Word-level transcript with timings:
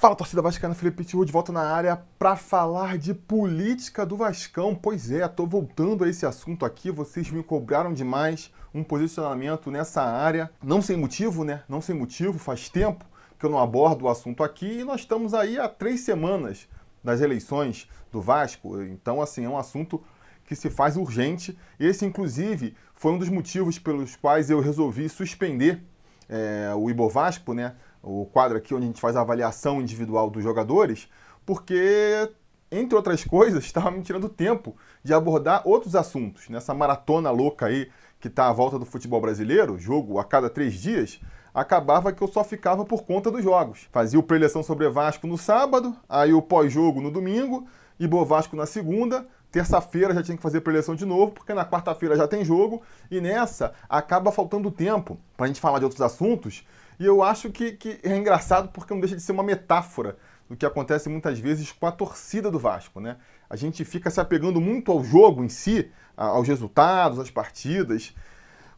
Fala, 0.00 0.14
torcida 0.14 0.40
vascaína, 0.40 0.76
Felipe 0.76 1.04
de 1.04 1.32
volta 1.32 1.50
na 1.50 1.72
área 1.72 2.00
para 2.20 2.36
falar 2.36 2.96
de 2.96 3.12
política 3.12 4.06
do 4.06 4.16
Vascão. 4.16 4.72
Pois 4.72 5.10
é, 5.10 5.26
tô 5.26 5.44
voltando 5.44 6.04
a 6.04 6.08
esse 6.08 6.24
assunto 6.24 6.64
aqui, 6.64 6.88
vocês 6.88 7.28
me 7.32 7.42
cobraram 7.42 7.92
demais 7.92 8.54
um 8.72 8.84
posicionamento 8.84 9.72
nessa 9.72 10.00
área, 10.00 10.52
não 10.62 10.80
sem 10.80 10.96
motivo, 10.96 11.42
né? 11.42 11.64
Não 11.68 11.80
sem 11.80 11.96
motivo, 11.96 12.38
faz 12.38 12.68
tempo 12.68 13.04
que 13.36 13.44
eu 13.44 13.50
não 13.50 13.58
abordo 13.58 14.04
o 14.04 14.08
assunto 14.08 14.44
aqui 14.44 14.78
e 14.78 14.84
nós 14.84 15.00
estamos 15.00 15.34
aí 15.34 15.58
há 15.58 15.68
três 15.68 16.02
semanas 16.02 16.68
das 17.02 17.20
eleições 17.20 17.88
do 18.12 18.20
Vasco, 18.20 18.80
então 18.80 19.20
assim, 19.20 19.46
é 19.46 19.48
um 19.48 19.58
assunto 19.58 20.00
que 20.44 20.54
se 20.54 20.70
faz 20.70 20.96
urgente. 20.96 21.58
Esse, 21.78 22.06
inclusive, 22.06 22.76
foi 22.94 23.10
um 23.10 23.18
dos 23.18 23.28
motivos 23.28 23.80
pelos 23.80 24.14
quais 24.14 24.48
eu 24.48 24.60
resolvi 24.60 25.08
suspender 25.08 25.82
é, 26.28 26.72
o 26.76 26.88
Ibo 26.88 27.08
Vasco, 27.08 27.52
né? 27.52 27.74
O 28.02 28.26
quadro 28.26 28.58
aqui 28.58 28.74
onde 28.74 28.84
a 28.84 28.86
gente 28.86 29.00
faz 29.00 29.16
a 29.16 29.20
avaliação 29.20 29.80
individual 29.80 30.30
dos 30.30 30.42
jogadores, 30.42 31.08
porque, 31.44 32.30
entre 32.70 32.94
outras 32.94 33.24
coisas, 33.24 33.64
estava 33.64 33.90
me 33.90 34.02
tirando 34.02 34.28
tempo 34.28 34.76
de 35.02 35.12
abordar 35.12 35.62
outros 35.64 35.94
assuntos. 35.94 36.48
Nessa 36.48 36.74
maratona 36.74 37.30
louca 37.30 37.66
aí 37.66 37.90
que 38.20 38.28
está 38.28 38.48
à 38.48 38.52
volta 38.52 38.78
do 38.78 38.84
futebol 38.84 39.20
brasileiro, 39.20 39.78
jogo 39.78 40.18
a 40.18 40.24
cada 40.24 40.50
três 40.50 40.74
dias, 40.74 41.20
acabava 41.54 42.12
que 42.12 42.22
eu 42.22 42.28
só 42.28 42.42
ficava 42.42 42.84
por 42.84 43.04
conta 43.04 43.30
dos 43.30 43.42
jogos. 43.42 43.88
Fazia 43.92 44.18
o 44.18 44.22
preleção 44.22 44.62
sobre 44.62 44.88
Vasco 44.88 45.26
no 45.26 45.38
sábado, 45.38 45.94
aí 46.08 46.32
o 46.32 46.42
pós-jogo 46.42 47.00
no 47.00 47.10
domingo, 47.10 47.66
e 47.98 48.06
Bo 48.06 48.24
Vasco 48.24 48.56
na 48.56 48.66
segunda, 48.66 49.26
Terça-feira 49.50 50.12
já 50.12 50.22
tinha 50.22 50.36
que 50.36 50.42
fazer 50.42 50.60
preleção 50.60 50.94
de 50.94 51.06
novo, 51.06 51.32
porque 51.32 51.54
na 51.54 51.64
quarta-feira 51.64 52.14
já 52.16 52.28
tem 52.28 52.44
jogo, 52.44 52.82
e 53.10 53.18
nessa 53.18 53.72
acaba 53.88 54.30
faltando 54.30 54.70
tempo 54.70 55.18
para 55.36 55.46
a 55.46 55.48
gente 55.48 55.60
falar 55.60 55.78
de 55.78 55.84
outros 55.84 56.02
assuntos 56.02 56.66
e 56.98 57.06
eu 57.06 57.22
acho 57.22 57.50
que, 57.50 57.72
que 57.72 58.00
é 58.02 58.16
engraçado 58.16 58.70
porque 58.70 58.92
não 58.92 59.00
deixa 59.00 59.16
de 59.16 59.22
ser 59.22 59.32
uma 59.32 59.42
metáfora 59.42 60.16
do 60.48 60.56
que 60.56 60.66
acontece 60.66 61.08
muitas 61.08 61.38
vezes 61.38 61.70
com 61.70 61.86
a 61.86 61.92
torcida 61.92 62.50
do 62.50 62.58
Vasco, 62.58 63.00
né? 63.00 63.18
A 63.48 63.56
gente 63.56 63.84
fica 63.84 64.10
se 64.10 64.20
apegando 64.20 64.60
muito 64.60 64.90
ao 64.90 65.04
jogo 65.04 65.44
em 65.44 65.48
si, 65.48 65.90
aos 66.16 66.48
resultados, 66.48 67.18
às 67.18 67.30
partidas, 67.30 68.14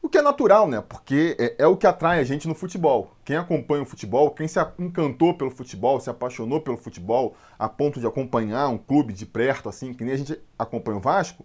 o 0.03 0.09
que 0.09 0.17
é 0.17 0.23
natural, 0.23 0.67
né? 0.67 0.81
Porque 0.81 1.37
é, 1.39 1.57
é, 1.59 1.67
o 1.67 1.77
que 1.77 1.87
atrai 1.87 2.21
a 2.21 2.25
gente 2.25 2.49
no 2.49 2.55
futebol. 2.55 3.15
Quem 3.25 3.37
acompanha 3.37 3.83
o 3.83 3.87
futebol, 3.87 4.31
quem 4.31 4.49
se 4.49 4.59
encantou 4.79 5.35
pelo 5.35 5.51
futebol, 5.51 6.01
se 6.01 6.09
apaixonou 6.09 6.61
pelo 6.61 6.77
futebol, 6.77 7.37
a 7.59 7.69
ponto 7.69 8.01
de 8.01 8.07
acompanhar 8.07 8.69
um 8.69 8.79
clube 8.79 9.13
de 9.13 9.27
perto, 9.27 9.69
assim, 9.69 9.93
que 9.93 10.03
nem 10.03 10.15
a 10.15 10.17
gente 10.17 10.41
acompanha 10.59 10.97
o 10.97 11.01
Vasco, 11.01 11.45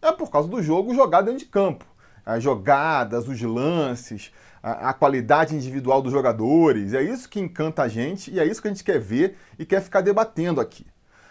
é 0.00 0.10
por 0.10 0.30
causa 0.30 0.48
do 0.48 0.62
jogo 0.62 0.94
jogado 0.94 1.26
dentro 1.26 1.40
de 1.40 1.46
campo. 1.46 1.84
As 2.24 2.42
jogadas, 2.42 3.28
os 3.28 3.40
lances, 3.42 4.32
a, 4.62 4.92
qualidade 4.92 5.54
individual 5.54 6.00
dos 6.00 6.12
jogadores. 6.12 6.94
É 6.94 7.02
isso 7.02 7.28
que 7.28 7.40
encanta 7.40 7.82
a 7.82 7.88
gente 7.88 8.30
e 8.30 8.38
é 8.38 8.46
isso 8.46 8.62
que 8.62 8.68
a 8.68 8.70
gente 8.70 8.84
quer 8.84 9.00
ver 9.00 9.36
e 9.58 9.66
quer 9.66 9.82
ficar 9.82 10.00
debatendo 10.00 10.60
aqui. 10.60 10.86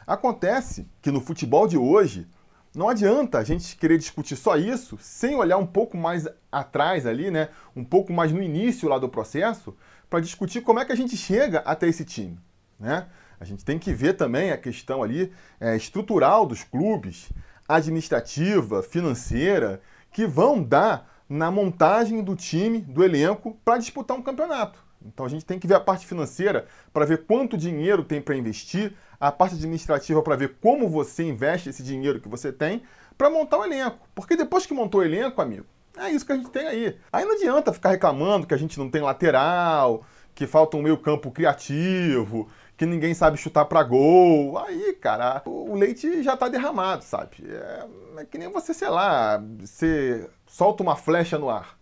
Acontece 0.05 0.87
que 1.01 1.11
no 1.11 1.21
futebol 1.21 1.67
de 1.67 1.77
hoje 1.77 2.27
não 2.75 2.89
adianta 2.89 3.37
a 3.37 3.43
gente 3.43 3.75
querer 3.77 3.97
discutir 3.97 4.35
só 4.35 4.57
isso 4.57 4.97
sem 4.99 5.35
olhar 5.35 5.57
um 5.57 5.65
pouco 5.65 5.95
mais 5.95 6.27
atrás 6.51 7.05
ali, 7.05 7.31
né? 7.31 7.49
Um 7.75 7.83
pouco 7.83 8.11
mais 8.11 8.31
no 8.31 8.41
início 8.41 8.89
lá 8.89 8.97
do 8.97 9.07
processo 9.09 9.75
para 10.09 10.19
discutir 10.19 10.61
como 10.61 10.79
é 10.79 10.85
que 10.85 10.91
a 10.91 10.95
gente 10.95 11.15
chega 11.15 11.59
até 11.59 11.87
esse 11.87 12.03
time, 12.03 12.37
né? 12.79 13.07
A 13.39 13.45
gente 13.45 13.65
tem 13.65 13.79
que 13.79 13.93
ver 13.93 14.13
também 14.13 14.51
a 14.51 14.57
questão 14.57 15.01
ali 15.01 15.31
é, 15.59 15.75
estrutural 15.75 16.45
dos 16.45 16.63
clubes, 16.63 17.29
administrativa, 17.67 18.83
financeira, 18.83 19.81
que 20.11 20.27
vão 20.27 20.61
dar 20.61 21.20
na 21.31 21.49
montagem 21.49 22.21
do 22.21 22.35
time, 22.35 22.79
do 22.79 23.05
elenco, 23.05 23.57
para 23.63 23.77
disputar 23.77 24.17
um 24.17 24.21
campeonato. 24.21 24.77
Então 25.01 25.25
a 25.25 25.29
gente 25.29 25.45
tem 25.45 25.57
que 25.57 25.65
ver 25.65 25.75
a 25.75 25.79
parte 25.79 26.05
financeira 26.05 26.65
para 26.91 27.05
ver 27.05 27.25
quanto 27.25 27.57
dinheiro 27.57 28.03
tem 28.03 28.21
para 28.21 28.35
investir, 28.35 28.93
a 29.17 29.31
parte 29.31 29.55
administrativa 29.55 30.21
para 30.21 30.35
ver 30.35 30.57
como 30.59 30.89
você 30.89 31.23
investe 31.23 31.69
esse 31.69 31.81
dinheiro 31.81 32.19
que 32.19 32.27
você 32.27 32.51
tem 32.51 32.83
para 33.17 33.29
montar 33.29 33.59
o 33.59 33.63
elenco. 33.63 34.05
Porque 34.13 34.35
depois 34.35 34.65
que 34.65 34.73
montou 34.73 34.99
o 34.99 35.03
elenco, 35.05 35.41
amigo, 35.41 35.65
é 35.97 36.09
isso 36.09 36.25
que 36.25 36.33
a 36.33 36.35
gente 36.35 36.49
tem 36.49 36.67
aí. 36.67 36.97
Aí 37.13 37.23
não 37.23 37.35
adianta 37.35 37.71
ficar 37.71 37.91
reclamando 37.91 38.45
que 38.45 38.53
a 38.53 38.57
gente 38.57 38.77
não 38.77 38.89
tem 38.89 39.01
lateral, 39.01 40.03
que 40.35 40.45
falta 40.45 40.75
um 40.75 40.81
meio 40.81 40.97
campo 40.97 41.31
criativo, 41.31 42.49
que 42.75 42.85
ninguém 42.85 43.13
sabe 43.13 43.37
chutar 43.37 43.63
para 43.63 43.81
gol. 43.83 44.57
Aí, 44.57 44.91
cara, 44.99 45.41
o 45.45 45.75
leite 45.75 46.23
já 46.23 46.35
tá 46.35 46.49
derramado, 46.49 47.05
sabe? 47.05 47.37
É, 47.47 47.85
é 48.17 48.25
que 48.25 48.37
nem 48.37 48.51
você, 48.51 48.73
sei 48.73 48.89
lá, 48.89 49.41
você 49.61 50.29
solta 50.51 50.83
uma 50.83 50.97
flecha 50.97 51.39
no 51.39 51.49
ar. 51.49 51.77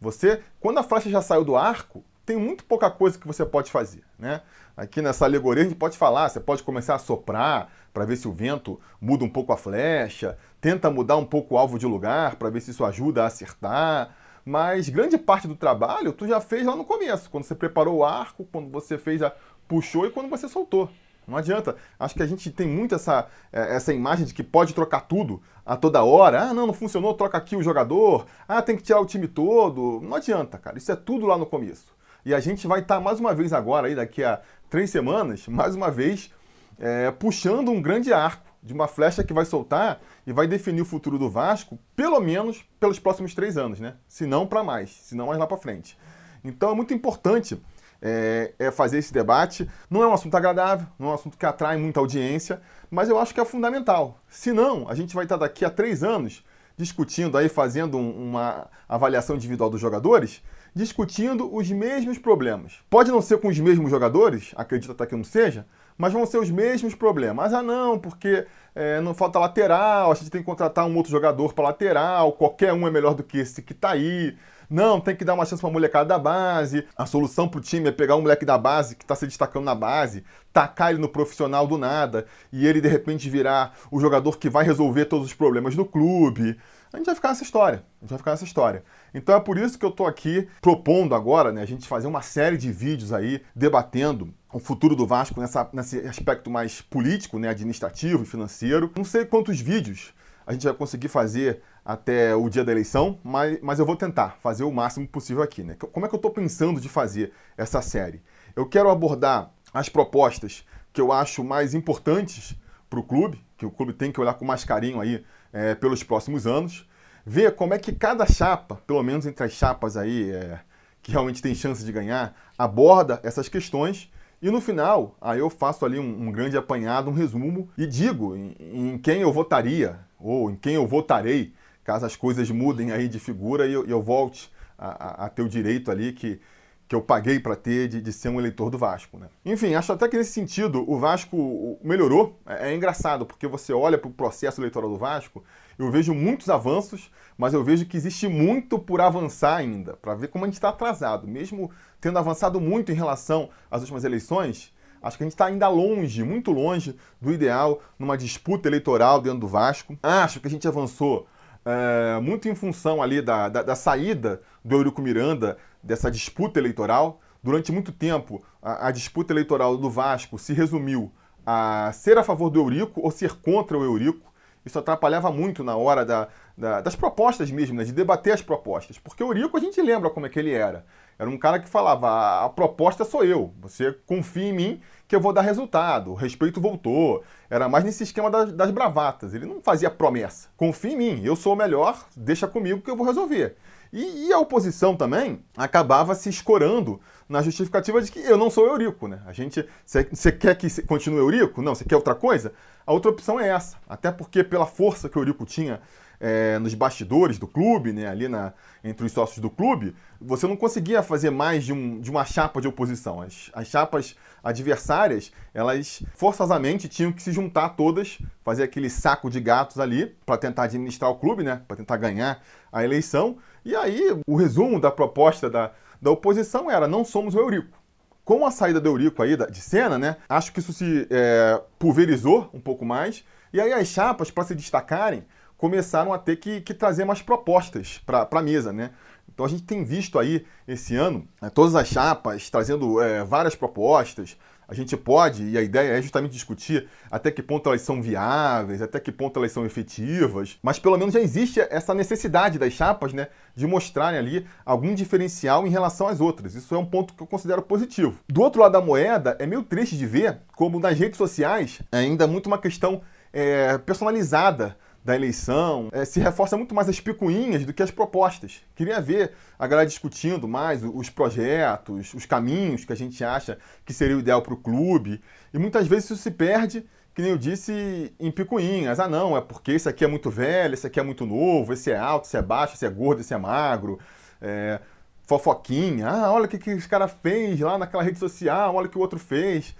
Você, 0.00 0.42
quando 0.58 0.78
a 0.78 0.82
flecha 0.82 1.10
já 1.10 1.20
saiu 1.20 1.44
do 1.44 1.56
arco, 1.56 2.02
tem 2.24 2.38
muito 2.38 2.64
pouca 2.64 2.90
coisa 2.90 3.18
que 3.18 3.26
você 3.26 3.44
pode 3.44 3.70
fazer, 3.70 4.02
né? 4.18 4.40
Aqui 4.74 5.02
nessa 5.02 5.26
alegoria 5.26 5.62
a 5.62 5.66
gente 5.66 5.76
pode 5.76 5.96
falar, 5.98 6.30
você 6.30 6.40
pode 6.40 6.62
começar 6.62 6.94
a 6.94 6.98
soprar 6.98 7.70
para 7.92 8.06
ver 8.06 8.16
se 8.16 8.26
o 8.26 8.32
vento 8.32 8.80
muda 8.98 9.24
um 9.24 9.28
pouco 9.28 9.52
a 9.52 9.58
flecha, 9.58 10.38
tenta 10.58 10.90
mudar 10.90 11.18
um 11.18 11.24
pouco 11.24 11.54
o 11.54 11.58
alvo 11.58 11.78
de 11.78 11.86
lugar 11.86 12.36
para 12.36 12.48
ver 12.48 12.60
se 12.60 12.70
isso 12.70 12.84
ajuda 12.84 13.22
a 13.22 13.26
acertar, 13.26 14.16
mas 14.42 14.88
grande 14.88 15.18
parte 15.18 15.46
do 15.46 15.54
trabalho 15.54 16.12
tu 16.12 16.26
já 16.26 16.40
fez 16.40 16.64
lá 16.64 16.74
no 16.74 16.84
começo, 16.84 17.28
quando 17.28 17.44
você 17.44 17.54
preparou 17.54 17.98
o 17.98 18.04
arco, 18.04 18.48
quando 18.50 18.70
você 18.70 18.96
fez 18.96 19.22
a 19.22 19.32
puxou 19.68 20.06
e 20.06 20.10
quando 20.10 20.30
você 20.30 20.48
soltou. 20.48 20.90
Não 21.26 21.36
adianta. 21.36 21.76
Acho 21.98 22.14
que 22.14 22.22
a 22.22 22.26
gente 22.26 22.50
tem 22.50 22.66
muito 22.66 22.94
essa, 22.94 23.26
é, 23.52 23.76
essa 23.76 23.92
imagem 23.92 24.26
de 24.26 24.34
que 24.34 24.42
pode 24.42 24.74
trocar 24.74 25.00
tudo 25.02 25.42
a 25.64 25.76
toda 25.76 26.04
hora. 26.04 26.42
Ah, 26.42 26.54
não, 26.54 26.66
não 26.66 26.74
funcionou, 26.74 27.14
troca 27.14 27.38
aqui 27.38 27.56
o 27.56 27.62
jogador. 27.62 28.26
Ah, 28.46 28.62
tem 28.62 28.76
que 28.76 28.82
tirar 28.82 29.00
o 29.00 29.06
time 29.06 29.28
todo. 29.28 30.00
Não 30.02 30.16
adianta, 30.16 30.58
cara. 30.58 30.78
Isso 30.78 30.92
é 30.92 30.96
tudo 30.96 31.26
lá 31.26 31.38
no 31.38 31.46
começo. 31.46 31.94
E 32.24 32.34
a 32.34 32.40
gente 32.40 32.66
vai 32.66 32.80
estar 32.80 33.00
mais 33.00 33.20
uma 33.20 33.34
vez 33.34 33.52
agora, 33.52 33.86
aí 33.86 33.94
daqui 33.94 34.24
a 34.24 34.40
três 34.70 34.90
semanas, 34.90 35.46
mais 35.48 35.74
uma 35.74 35.90
vez, 35.90 36.32
é, 36.78 37.10
puxando 37.10 37.70
um 37.70 37.82
grande 37.82 38.12
arco 38.12 38.42
de 38.62 38.72
uma 38.72 38.88
flecha 38.88 39.22
que 39.22 39.32
vai 39.32 39.44
soltar 39.44 40.00
e 40.26 40.32
vai 40.32 40.46
definir 40.46 40.80
o 40.80 40.86
futuro 40.86 41.18
do 41.18 41.28
Vasco, 41.28 41.78
pelo 41.94 42.18
menos 42.18 42.64
pelos 42.80 42.98
próximos 42.98 43.34
três 43.34 43.58
anos, 43.58 43.78
né? 43.78 43.94
Se 44.08 44.26
não 44.26 44.46
para 44.46 44.64
mais, 44.64 44.90
se 44.90 45.14
não 45.14 45.26
mais 45.26 45.38
lá 45.38 45.46
para 45.46 45.58
frente. 45.58 45.98
Então 46.42 46.70
é 46.70 46.74
muito 46.74 46.94
importante 46.94 47.60
é, 48.04 48.52
é, 48.58 48.70
fazer 48.70 48.98
esse 48.98 49.12
debate. 49.12 49.66
Não 49.88 50.02
é 50.02 50.06
um 50.06 50.12
assunto 50.12 50.36
agradável, 50.36 50.86
não 50.98 51.08
é 51.08 51.10
um 51.12 51.14
assunto 51.14 51.38
que 51.38 51.46
atrai 51.46 51.78
muita 51.78 51.98
audiência, 51.98 52.60
mas 52.90 53.08
eu 53.08 53.18
acho 53.18 53.32
que 53.32 53.40
é 53.40 53.44
fundamental. 53.46 54.20
Se 54.28 54.52
não, 54.52 54.86
a 54.88 54.94
gente 54.94 55.14
vai 55.14 55.24
estar 55.24 55.38
daqui 55.38 55.64
a 55.64 55.70
três 55.70 56.04
anos 56.04 56.44
discutindo 56.76 57.38
aí, 57.38 57.48
fazendo 57.48 57.96
um, 57.96 58.30
uma 58.30 58.66
avaliação 58.88 59.36
individual 59.36 59.70
dos 59.70 59.80
jogadores, 59.80 60.42
discutindo 60.74 61.54
os 61.54 61.70
mesmos 61.70 62.18
problemas. 62.18 62.80
Pode 62.90 63.10
não 63.10 63.22
ser 63.22 63.38
com 63.38 63.48
os 63.48 63.58
mesmos 63.58 63.90
jogadores, 63.90 64.52
acredito 64.56 64.92
até 64.92 65.06
que 65.06 65.14
não 65.14 65.24
seja, 65.24 65.66
mas 65.96 66.12
vão 66.12 66.26
ser 66.26 66.38
os 66.38 66.50
mesmos 66.50 66.94
problemas. 66.94 67.54
Ah, 67.54 67.62
não, 67.62 67.98
porque 67.98 68.46
é, 68.74 69.00
não 69.00 69.14
falta 69.14 69.38
lateral, 69.38 70.10
a 70.10 70.14
gente 70.14 70.30
tem 70.30 70.40
que 70.40 70.46
contratar 70.46 70.84
um 70.84 70.96
outro 70.96 71.12
jogador 71.12 71.54
para 71.54 71.64
lateral, 71.64 72.32
qualquer 72.32 72.72
um 72.72 72.86
é 72.86 72.90
melhor 72.90 73.14
do 73.14 73.22
que 73.22 73.38
esse 73.38 73.62
que 73.62 73.72
está 73.72 73.90
aí. 73.90 74.36
Não, 74.68 75.00
tem 75.00 75.14
que 75.14 75.24
dar 75.24 75.34
uma 75.34 75.44
chance 75.44 75.60
pra 75.60 75.70
molecada 75.70 76.06
da 76.06 76.18
base. 76.18 76.86
A 76.96 77.06
solução 77.06 77.48
pro 77.48 77.60
time 77.60 77.88
é 77.88 77.92
pegar 77.92 78.16
um 78.16 78.22
moleque 78.22 78.44
da 78.44 78.58
base 78.58 78.96
que 78.96 79.04
tá 79.04 79.14
se 79.14 79.26
destacando 79.26 79.64
na 79.64 79.74
base, 79.74 80.24
tacar 80.52 80.90
ele 80.90 81.00
no 81.00 81.08
profissional 81.08 81.66
do 81.66 81.78
nada 81.78 82.26
e 82.52 82.66
ele 82.66 82.80
de 82.80 82.88
repente 82.88 83.28
virar 83.28 83.76
o 83.90 84.00
jogador 84.00 84.38
que 84.38 84.48
vai 84.48 84.64
resolver 84.64 85.06
todos 85.06 85.26
os 85.26 85.34
problemas 85.34 85.74
do 85.74 85.84
clube. 85.84 86.56
A 86.92 86.96
gente 86.96 87.06
vai 87.06 87.14
ficar 87.16 87.30
nessa 87.30 87.42
história. 87.42 87.84
A 88.00 88.04
gente 88.04 88.10
vai 88.10 88.18
ficar 88.18 88.30
nessa 88.30 88.44
história. 88.44 88.84
Então 89.12 89.34
é 89.34 89.40
por 89.40 89.58
isso 89.58 89.76
que 89.76 89.84
eu 89.84 89.90
tô 89.90 90.06
aqui 90.06 90.46
propondo 90.62 91.14
agora, 91.14 91.50
né, 91.50 91.60
a 91.60 91.66
gente 91.66 91.88
fazer 91.88 92.06
uma 92.06 92.22
série 92.22 92.56
de 92.56 92.70
vídeos 92.70 93.12
aí 93.12 93.42
debatendo 93.54 94.32
o 94.52 94.60
futuro 94.60 94.94
do 94.94 95.04
Vasco 95.04 95.40
nessa, 95.40 95.68
nesse 95.72 95.98
aspecto 96.06 96.48
mais 96.48 96.80
político, 96.80 97.36
né, 97.38 97.48
administrativo 97.48 98.22
e 98.22 98.26
financeiro. 98.26 98.92
Não 98.96 99.04
sei 99.04 99.24
quantos 99.24 99.60
vídeos 99.60 100.14
a 100.46 100.52
gente 100.52 100.64
vai 100.64 100.74
conseguir 100.74 101.08
fazer 101.08 101.62
até 101.84 102.34
o 102.34 102.48
dia 102.48 102.64
da 102.64 102.72
eleição, 102.72 103.18
mas, 103.22 103.58
mas 103.62 103.78
eu 103.78 103.84
vou 103.84 103.96
tentar 103.96 104.38
fazer 104.42 104.64
o 104.64 104.72
máximo 104.72 105.06
possível 105.06 105.42
aqui. 105.42 105.62
Né? 105.62 105.76
Como 105.92 106.06
é 106.06 106.08
que 106.08 106.14
eu 106.14 106.18
estou 106.18 106.30
pensando 106.30 106.80
de 106.80 106.88
fazer 106.88 107.32
essa 107.56 107.82
série? 107.82 108.22
Eu 108.56 108.66
quero 108.66 108.88
abordar 108.88 109.52
as 109.72 109.88
propostas 109.88 110.64
que 110.92 111.00
eu 111.00 111.12
acho 111.12 111.44
mais 111.44 111.74
importantes 111.74 112.56
para 112.88 113.00
o 113.00 113.02
clube, 113.02 113.44
que 113.56 113.66
o 113.66 113.70
clube 113.70 113.92
tem 113.92 114.10
que 114.10 114.20
olhar 114.20 114.34
com 114.34 114.44
mais 114.44 114.64
carinho 114.64 115.00
aí 115.00 115.24
é, 115.52 115.74
pelos 115.74 116.02
próximos 116.02 116.46
anos, 116.46 116.88
ver 117.26 117.54
como 117.54 117.74
é 117.74 117.78
que 117.78 117.92
cada 117.92 118.24
chapa, 118.26 118.76
pelo 118.86 119.02
menos 119.02 119.26
entre 119.26 119.44
as 119.44 119.52
chapas 119.52 119.96
aí 119.96 120.30
é, 120.30 120.60
que 121.02 121.10
realmente 121.10 121.42
tem 121.42 121.54
chance 121.54 121.84
de 121.84 121.92
ganhar, 121.92 122.34
aborda 122.56 123.20
essas 123.22 123.48
questões 123.48 124.10
e 124.44 124.50
no 124.50 124.60
final, 124.60 125.16
aí 125.20 125.38
eu 125.38 125.48
faço 125.48 125.86
ali 125.86 125.98
um, 125.98 126.28
um 126.28 126.30
grande 126.30 126.56
apanhado, 126.56 127.08
um 127.08 127.14
resumo 127.14 127.68
e 127.78 127.86
digo 127.86 128.36
em, 128.36 128.54
em, 128.60 128.98
quem 128.98 129.22
eu 129.22 129.32
votaria 129.32 129.98
ou 130.18 130.50
em 130.50 130.54
quem 130.54 130.74
eu 130.74 130.86
votarei, 130.86 131.54
caso 131.84 132.06
as 132.06 132.16
coisas 132.16 132.50
mudem 132.50 132.90
aí 132.90 133.06
de 133.06 133.20
figura 133.20 133.66
e 133.66 133.72
eu, 133.72 133.86
eu 133.86 134.02
volte 134.02 134.50
a, 134.78 134.88
a, 134.88 135.26
a, 135.26 135.28
ter 135.28 135.42
o 135.42 135.48
direito 135.48 135.90
ali 135.90 136.12
que, 136.12 136.40
que 136.88 136.94
eu 136.94 137.02
paguei 137.02 137.38
para 137.38 137.54
ter 137.54 137.88
de, 137.88 138.00
de, 138.00 138.12
ser 138.12 138.30
um 138.30 138.38
eleitor 138.38 138.70
do 138.70 138.78
Vasco. 138.78 139.18
Né? 139.18 139.28
Enfim, 139.44 139.74
acho 139.74 139.92
até 139.92 140.08
que 140.08 140.16
nesse 140.16 140.32
sentido 140.32 140.84
o 140.90 140.98
Vasco 140.98 141.78
melhorou. 141.84 142.40
É, 142.46 142.70
é 142.70 142.74
engraçado, 142.74 143.26
porque 143.26 143.46
você 143.46 143.72
olha 143.72 143.98
para 143.98 144.08
o 144.08 144.12
processo 144.12 144.60
eleitoral 144.60 144.90
do 144.90 144.96
Vasco, 144.96 145.44
eu 145.78 145.90
vejo 145.90 146.14
muitos 146.14 146.48
avanços, 146.48 147.10
mas 147.36 147.52
eu 147.52 147.62
vejo 147.62 147.86
que 147.86 147.96
existe 147.96 148.26
muito 148.26 148.78
por 148.78 149.00
avançar 149.00 149.56
ainda, 149.56 149.94
para 149.94 150.14
ver 150.14 150.28
como 150.28 150.44
a 150.44 150.48
gente 150.48 150.54
está 150.54 150.70
atrasado. 150.70 151.28
Mesmo 151.28 151.70
tendo 152.00 152.18
avançado 152.18 152.60
muito 152.60 152.90
em 152.90 152.94
relação 152.94 153.50
às 153.70 153.82
últimas 153.82 154.04
eleições, 154.04 154.72
Acho 155.04 155.18
que 155.18 155.22
a 155.22 155.26
gente 155.26 155.34
está 155.34 155.44
ainda 155.44 155.68
longe, 155.68 156.24
muito 156.24 156.50
longe 156.50 156.96
do 157.20 157.30
ideal 157.30 157.82
numa 157.98 158.16
disputa 158.16 158.70
eleitoral 158.70 159.20
dentro 159.20 159.40
do 159.40 159.46
Vasco. 159.46 159.98
Acho 160.02 160.40
que 160.40 160.46
a 160.46 160.50
gente 160.50 160.66
avançou 160.66 161.28
é, 161.64 162.20
muito 162.20 162.48
em 162.48 162.54
função 162.54 163.02
ali 163.02 163.22
da, 163.22 163.48
da, 163.48 163.62
da, 163.62 163.74
saída 163.74 164.40
do 164.64 164.76
Eurico 164.76 165.00
Miranda 165.00 165.56
dessa 165.82 166.10
disputa 166.10 166.60
eleitoral. 166.60 167.20
Durante 167.42 167.72
muito 167.72 167.92
tempo, 167.92 168.44
a, 168.62 168.88
a, 168.88 168.90
disputa 168.90 169.32
eleitoral 169.32 169.76
do 169.76 169.90
Vasco 169.90 170.38
se 170.38 170.52
resumiu 170.52 171.12
a 171.44 171.90
ser 171.92 172.18
a 172.18 172.24
favor 172.24 172.50
do 172.50 172.60
Eurico 172.60 173.00
ou 173.00 173.10
ser 173.10 173.34
contra 173.34 173.78
o 173.78 173.84
Eurico. 173.84 174.32
Isso 174.64 174.78
atrapalhava 174.78 175.30
muito 175.30 175.62
na 175.62 175.76
hora 175.76 176.06
da, 176.06 176.28
da, 176.56 176.80
das 176.80 176.96
propostas 176.96 177.50
mesmo, 177.50 177.76
né, 177.76 177.84
de 177.84 177.92
debater 177.92 178.32
as 178.32 178.40
propostas. 178.40 178.98
Porque 178.98 179.22
o 179.22 179.28
Eurico 179.28 179.56
a 179.56 179.60
gente 179.60 179.80
lembra 179.82 180.08
como 180.08 180.24
é 180.24 180.28
que 180.28 180.38
ele 180.38 180.52
era. 180.52 180.86
Era 181.18 181.28
um 181.28 181.38
cara 181.38 181.58
que 181.58 181.68
falava: 181.68 182.44
a 182.44 182.48
proposta 182.48 183.04
sou 183.04 183.24
eu, 183.24 183.52
você 183.60 183.92
confia 184.06 184.48
em 184.48 184.52
mim 184.52 184.80
que 185.06 185.14
eu 185.14 185.20
vou 185.20 185.32
dar 185.32 185.42
resultado, 185.42 186.10
o 186.10 186.14
respeito 186.14 186.60
voltou. 186.60 187.22
Era 187.50 187.68
mais 187.68 187.84
nesse 187.84 188.02
esquema 188.02 188.30
das, 188.30 188.52
das 188.52 188.70
bravatas. 188.70 189.34
Ele 189.34 189.46
não 189.46 189.60
fazia 189.60 189.90
promessa. 189.90 190.48
Confia 190.56 190.92
em 190.92 190.96
mim, 190.96 191.22
eu 191.24 191.36
sou 191.36 191.52
o 191.52 191.56
melhor, 191.56 192.06
deixa 192.16 192.48
comigo 192.48 192.80
que 192.80 192.90
eu 192.90 192.96
vou 192.96 193.06
resolver. 193.06 193.56
E, 193.94 194.26
e, 194.26 194.32
a 194.32 194.40
oposição 194.40 194.96
também 194.96 195.40
acabava 195.56 196.16
se 196.16 196.28
escorando 196.28 197.00
na 197.28 197.40
justificativa 197.40 198.02
de 198.02 198.10
que 198.10 198.18
eu 198.18 198.36
não 198.36 198.50
sou 198.50 198.66
Eurico, 198.66 199.06
né? 199.06 199.22
A 199.24 199.32
gente, 199.32 199.64
você 199.86 200.32
quer 200.32 200.56
que 200.56 200.82
continue 200.82 201.20
Eurico? 201.20 201.62
Não, 201.62 201.76
você 201.76 201.84
quer 201.84 201.94
outra 201.94 202.16
coisa? 202.16 202.52
A 202.84 202.92
outra 202.92 203.12
opção 203.12 203.38
é 203.38 203.48
essa. 203.48 203.76
Até 203.88 204.10
porque 204.10 204.42
pela 204.42 204.66
força 204.66 205.08
que 205.08 205.16
o 205.16 205.20
Eurico 205.20 205.46
tinha 205.46 205.80
é, 206.20 206.58
nos 206.58 206.74
bastidores 206.74 207.38
do 207.38 207.46
clube, 207.46 207.92
né, 207.92 208.08
ali 208.08 208.28
na, 208.28 208.52
entre 208.82 209.06
os 209.06 209.12
sócios 209.12 209.38
do 209.38 209.50
clube, 209.50 209.94
você 210.20 210.46
não 210.46 210.56
conseguia 210.56 211.02
fazer 211.02 211.30
mais 211.30 211.64
de, 211.64 211.72
um, 211.72 212.00
de 212.00 212.10
uma 212.10 212.24
chapa 212.24 212.60
de 212.60 212.66
oposição. 212.66 213.20
As, 213.20 213.50
as 213.52 213.68
chapas 213.68 214.16
adversárias, 214.42 215.32
elas 215.52 216.02
forçosamente 216.14 216.88
tinham 216.88 217.12
que 217.12 217.22
se 217.22 217.30
juntar 217.30 217.70
todas, 217.70 218.18
fazer 218.42 218.62
aquele 218.62 218.90
saco 218.90 219.30
de 219.30 219.40
gatos 219.40 219.78
ali 219.78 220.16
para 220.26 220.36
tentar 220.36 220.64
administrar 220.64 221.10
o 221.10 221.16
clube, 221.16 221.42
né, 221.42 221.62
para 221.68 221.76
tentar 221.76 221.96
ganhar 221.96 222.42
a 222.72 222.84
eleição. 222.84 223.38
E 223.64 223.74
aí, 223.74 224.16
o 224.26 224.36
resumo 224.36 224.80
da 224.80 224.90
proposta 224.90 225.48
da, 225.48 225.72
da 226.00 226.10
oposição 226.10 226.70
era: 226.70 226.86
não 226.86 227.04
somos 227.04 227.34
o 227.34 227.38
Eurico. 227.38 227.78
Com 228.24 228.46
a 228.46 228.50
saída 228.50 228.80
do 228.80 228.88
Eurico 228.88 229.22
aí 229.22 229.36
de 229.36 229.60
cena, 229.60 229.98
né, 229.98 230.16
acho 230.28 230.52
que 230.52 230.58
isso 230.58 230.72
se 230.72 231.06
é, 231.10 231.60
pulverizou 231.78 232.48
um 232.54 232.60
pouco 232.60 232.84
mais. 232.84 233.24
E 233.52 233.60
aí 233.60 233.72
as 233.72 233.88
chapas, 233.88 234.30
para 234.30 234.44
se 234.44 234.54
destacarem, 234.54 235.24
começaram 235.56 236.12
a 236.12 236.18
ter 236.18 236.36
que, 236.36 236.60
que 236.60 236.74
trazer 236.74 237.04
mais 237.04 237.22
propostas 237.22 238.00
para 238.04 238.28
a 238.30 238.42
mesa, 238.42 238.72
né? 238.72 238.90
Então 239.32 239.44
a 239.44 239.48
gente 239.48 239.64
tem 239.64 239.84
visto 239.84 240.18
aí 240.18 240.44
esse 240.66 240.94
ano 240.94 241.26
né, 241.40 241.50
todas 241.50 241.74
as 241.74 241.88
chapas 241.88 242.48
trazendo 242.48 243.00
é, 243.00 243.24
várias 243.24 243.54
propostas. 243.54 244.36
A 244.66 244.74
gente 244.74 244.96
pode, 244.96 245.44
e 245.44 245.58
a 245.58 245.62
ideia 245.62 245.98
é 245.98 246.02
justamente 246.02 246.32
discutir 246.32 246.88
até 247.10 247.30
que 247.30 247.42
ponto 247.42 247.68
elas 247.68 247.82
são 247.82 248.00
viáveis, 248.00 248.80
até 248.80 248.98
que 248.98 249.12
ponto 249.12 249.38
elas 249.38 249.52
são 249.52 249.64
efetivas, 249.64 250.58
mas 250.62 250.78
pelo 250.78 250.96
menos 250.96 251.14
já 251.14 251.20
existe 251.20 251.60
essa 251.60 251.94
necessidade 251.94 252.58
das 252.58 252.72
chapas 252.72 253.12
né, 253.12 253.28
de 253.54 253.66
mostrarem 253.66 254.18
ali 254.18 254.46
algum 254.64 254.94
diferencial 254.94 255.66
em 255.66 255.70
relação 255.70 256.08
às 256.08 256.20
outras. 256.20 256.54
Isso 256.54 256.74
é 256.74 256.78
um 256.78 256.86
ponto 256.86 257.14
que 257.14 257.22
eu 257.22 257.26
considero 257.26 257.62
positivo. 257.62 258.18
Do 258.28 258.42
outro 258.42 258.60
lado 258.62 258.72
da 258.72 258.80
moeda, 258.80 259.36
é 259.38 259.46
meio 259.46 259.62
triste 259.62 259.96
de 259.96 260.06
ver 260.06 260.38
como 260.56 260.78
nas 260.78 260.98
redes 260.98 261.18
sociais 261.18 261.80
é 261.92 261.98
ainda 261.98 262.26
muito 262.26 262.46
uma 262.46 262.58
questão 262.58 263.02
é, 263.32 263.76
personalizada 263.78 264.76
da 265.04 265.14
eleição, 265.14 265.90
é, 265.92 266.04
se 266.06 266.18
reforça 266.18 266.56
muito 266.56 266.74
mais 266.74 266.88
as 266.88 266.98
picuinhas 266.98 267.66
do 267.66 267.74
que 267.74 267.82
as 267.82 267.90
propostas. 267.90 268.62
Queria 268.74 269.00
ver 269.02 269.32
a 269.58 269.66
galera 269.66 269.86
discutindo 269.86 270.48
mais 270.48 270.82
os 270.82 271.10
projetos, 271.10 272.14
os 272.14 272.24
caminhos 272.24 272.86
que 272.86 272.92
a 272.92 272.96
gente 272.96 273.22
acha 273.22 273.58
que 273.84 273.92
seria 273.92 274.16
o 274.16 274.20
ideal 274.20 274.40
para 274.40 274.54
o 274.54 274.56
clube. 274.56 275.20
E 275.52 275.58
muitas 275.58 275.86
vezes 275.86 276.06
isso 276.06 276.16
se 276.16 276.30
perde, 276.30 276.86
que 277.14 277.20
nem 277.20 277.32
eu 277.32 277.38
disse, 277.38 278.14
em 278.18 278.30
picuinhas. 278.30 278.98
Ah, 278.98 279.06
não, 279.06 279.36
é 279.36 279.42
porque 279.42 279.72
esse 279.72 279.86
aqui 279.88 280.04
é 280.04 280.08
muito 280.08 280.30
velho, 280.30 280.72
esse 280.72 280.86
aqui 280.86 280.98
é 280.98 281.02
muito 281.02 281.26
novo, 281.26 281.74
esse 281.74 281.92
é 281.92 281.98
alto, 281.98 282.24
esse 282.24 282.38
é 282.38 282.42
baixo, 282.42 282.74
esse 282.74 282.86
é 282.86 282.90
gordo, 282.90 283.20
esse 283.20 283.34
é 283.34 283.36
magro. 283.36 283.98
É, 284.40 284.80
fofoquinha. 285.26 286.08
Ah, 286.08 286.32
olha 286.32 286.46
o 286.46 286.48
que, 286.48 286.58
que 286.58 286.70
esse 286.70 286.88
cara 286.88 287.08
fez 287.08 287.60
lá 287.60 287.76
naquela 287.76 288.02
rede 288.02 288.18
social, 288.18 288.74
olha 288.74 288.86
o 288.86 288.90
que 288.90 288.96
o 288.96 289.00
outro 289.02 289.18
fez 289.18 289.74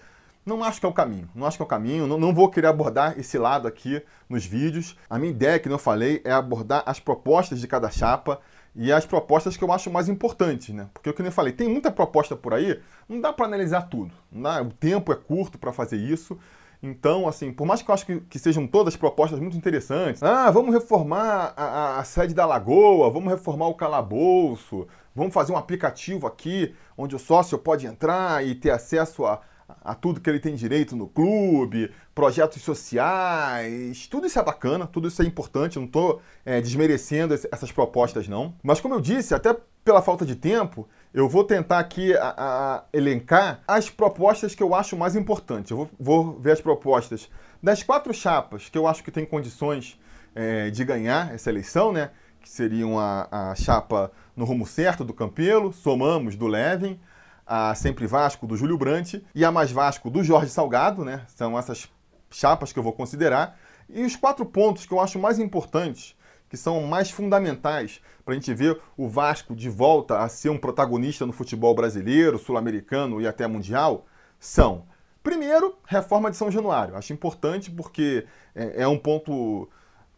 não 0.44 0.62
acho 0.62 0.78
que 0.78 0.86
é 0.86 0.88
o 0.88 0.92
caminho. 0.92 1.28
Não 1.34 1.46
acho 1.46 1.56
que 1.56 1.62
é 1.62 1.66
o 1.66 1.68
caminho. 1.68 2.06
Não, 2.06 2.18
não 2.18 2.34
vou 2.34 2.50
querer 2.50 2.66
abordar 2.66 3.18
esse 3.18 3.38
lado 3.38 3.66
aqui 3.66 4.02
nos 4.28 4.44
vídeos. 4.44 4.96
A 5.08 5.18
minha 5.18 5.30
ideia, 5.30 5.58
que 5.58 5.68
eu 5.68 5.78
falei, 5.78 6.20
é 6.24 6.32
abordar 6.32 6.82
as 6.86 7.00
propostas 7.00 7.60
de 7.60 7.66
cada 7.66 7.90
chapa 7.90 8.40
e 8.76 8.92
as 8.92 9.06
propostas 9.06 9.56
que 9.56 9.64
eu 9.64 9.72
acho 9.72 9.90
mais 9.90 10.08
importantes, 10.08 10.74
né? 10.74 10.88
Porque 10.92 11.08
o 11.08 11.14
que 11.14 11.22
eu 11.22 11.32
falei, 11.32 11.52
tem 11.52 11.68
muita 11.68 11.90
proposta 11.90 12.34
por 12.34 12.52
aí, 12.52 12.80
não 13.08 13.20
dá 13.20 13.32
para 13.32 13.46
analisar 13.46 13.82
tudo. 13.82 14.12
Dá, 14.30 14.60
o 14.60 14.70
tempo 14.70 15.12
é 15.12 15.16
curto 15.16 15.58
para 15.58 15.72
fazer 15.72 15.96
isso. 15.96 16.38
Então, 16.82 17.26
assim, 17.26 17.50
por 17.50 17.66
mais 17.66 17.80
que 17.80 17.90
eu 17.90 17.94
acho 17.94 18.04
que, 18.04 18.20
que, 18.20 18.38
sejam 18.38 18.66
todas 18.66 18.94
propostas 18.94 19.40
muito 19.40 19.56
interessantes, 19.56 20.22
ah, 20.22 20.50
vamos 20.50 20.74
reformar 20.74 21.54
a, 21.56 21.64
a, 21.64 21.98
a, 22.00 22.04
sede 22.04 22.34
da 22.34 22.44
Lagoa, 22.44 23.08
vamos 23.10 23.32
reformar 23.32 23.68
o 23.68 23.74
calabouço, 23.74 24.86
vamos 25.14 25.32
fazer 25.32 25.52
um 25.52 25.56
aplicativo 25.56 26.26
aqui 26.26 26.74
onde 26.98 27.16
o 27.16 27.18
sócio 27.18 27.56
pode 27.56 27.86
entrar 27.86 28.44
e 28.44 28.54
ter 28.54 28.70
acesso 28.70 29.24
a, 29.24 29.40
a 29.68 29.94
tudo 29.94 30.20
que 30.20 30.28
ele 30.28 30.40
tem 30.40 30.54
direito 30.54 30.94
no 30.94 31.06
clube, 31.06 31.90
projetos 32.14 32.62
sociais, 32.62 34.06
tudo 34.06 34.26
isso 34.26 34.38
é 34.38 34.42
bacana, 34.42 34.86
tudo 34.86 35.08
isso 35.08 35.22
é 35.22 35.24
importante, 35.24 35.78
não 35.78 35.86
estou 35.86 36.20
é, 36.44 36.60
desmerecendo 36.60 37.34
essas 37.34 37.72
propostas 37.72 38.28
não. 38.28 38.54
Mas 38.62 38.80
como 38.80 38.94
eu 38.94 39.00
disse, 39.00 39.34
até 39.34 39.56
pela 39.84 40.00
falta 40.00 40.24
de 40.24 40.34
tempo, 40.34 40.88
eu 41.12 41.28
vou 41.28 41.44
tentar 41.44 41.78
aqui 41.78 42.16
a, 42.16 42.34
a 42.36 42.84
elencar 42.92 43.62
as 43.68 43.90
propostas 43.90 44.54
que 44.54 44.62
eu 44.62 44.74
acho 44.74 44.96
mais 44.96 45.14
importantes. 45.14 45.70
Eu 45.70 45.76
vou, 45.76 45.90
vou, 46.00 46.40
ver 46.40 46.52
as 46.52 46.60
propostas 46.60 47.28
das 47.62 47.82
quatro 47.82 48.12
chapas 48.14 48.68
que 48.68 48.78
eu 48.78 48.86
acho 48.86 49.04
que 49.04 49.10
tem 49.10 49.26
condições 49.26 50.00
é, 50.34 50.70
de 50.70 50.84
ganhar 50.84 51.34
essa 51.34 51.50
eleição, 51.50 51.92
né? 51.92 52.10
Que 52.40 52.48
seriam 52.48 52.98
a, 52.98 53.28
a 53.30 53.54
chapa 53.54 54.10
no 54.34 54.44
rumo 54.44 54.66
certo 54.66 55.04
do 55.04 55.14
Campelo, 55.14 55.72
somamos 55.72 56.34
do 56.34 56.46
Levin, 56.46 56.98
a 57.46 57.74
Sempre 57.74 58.06
Vasco 58.06 58.46
do 58.46 58.56
Júlio 58.56 58.78
Brandt 58.78 59.24
e 59.34 59.44
a 59.44 59.52
Mais 59.52 59.70
Vasco 59.70 60.10
do 60.10 60.22
Jorge 60.22 60.50
Salgado, 60.50 61.04
né? 61.04 61.22
São 61.28 61.58
essas 61.58 61.88
chapas 62.30 62.72
que 62.72 62.78
eu 62.78 62.82
vou 62.82 62.92
considerar. 62.92 63.58
E 63.88 64.02
os 64.02 64.16
quatro 64.16 64.44
pontos 64.46 64.86
que 64.86 64.92
eu 64.92 65.00
acho 65.00 65.18
mais 65.18 65.38
importantes, 65.38 66.16
que 66.48 66.56
são 66.56 66.80
mais 66.82 67.10
fundamentais 67.10 68.00
para 68.24 68.32
a 68.32 68.34
gente 68.34 68.52
ver 68.54 68.80
o 68.96 69.08
Vasco 69.08 69.54
de 69.54 69.68
volta 69.68 70.18
a 70.20 70.28
ser 70.28 70.48
um 70.48 70.58
protagonista 70.58 71.26
no 71.26 71.32
futebol 71.32 71.74
brasileiro, 71.74 72.38
sul-americano 72.38 73.20
e 73.20 73.26
até 73.26 73.46
mundial, 73.46 74.06
são: 74.38 74.86
primeiro, 75.22 75.76
reforma 75.84 76.30
de 76.30 76.36
São 76.36 76.50
Januário. 76.50 76.96
Acho 76.96 77.12
importante 77.12 77.70
porque 77.70 78.26
é, 78.54 78.82
é 78.82 78.88
um 78.88 78.98
ponto 78.98 79.68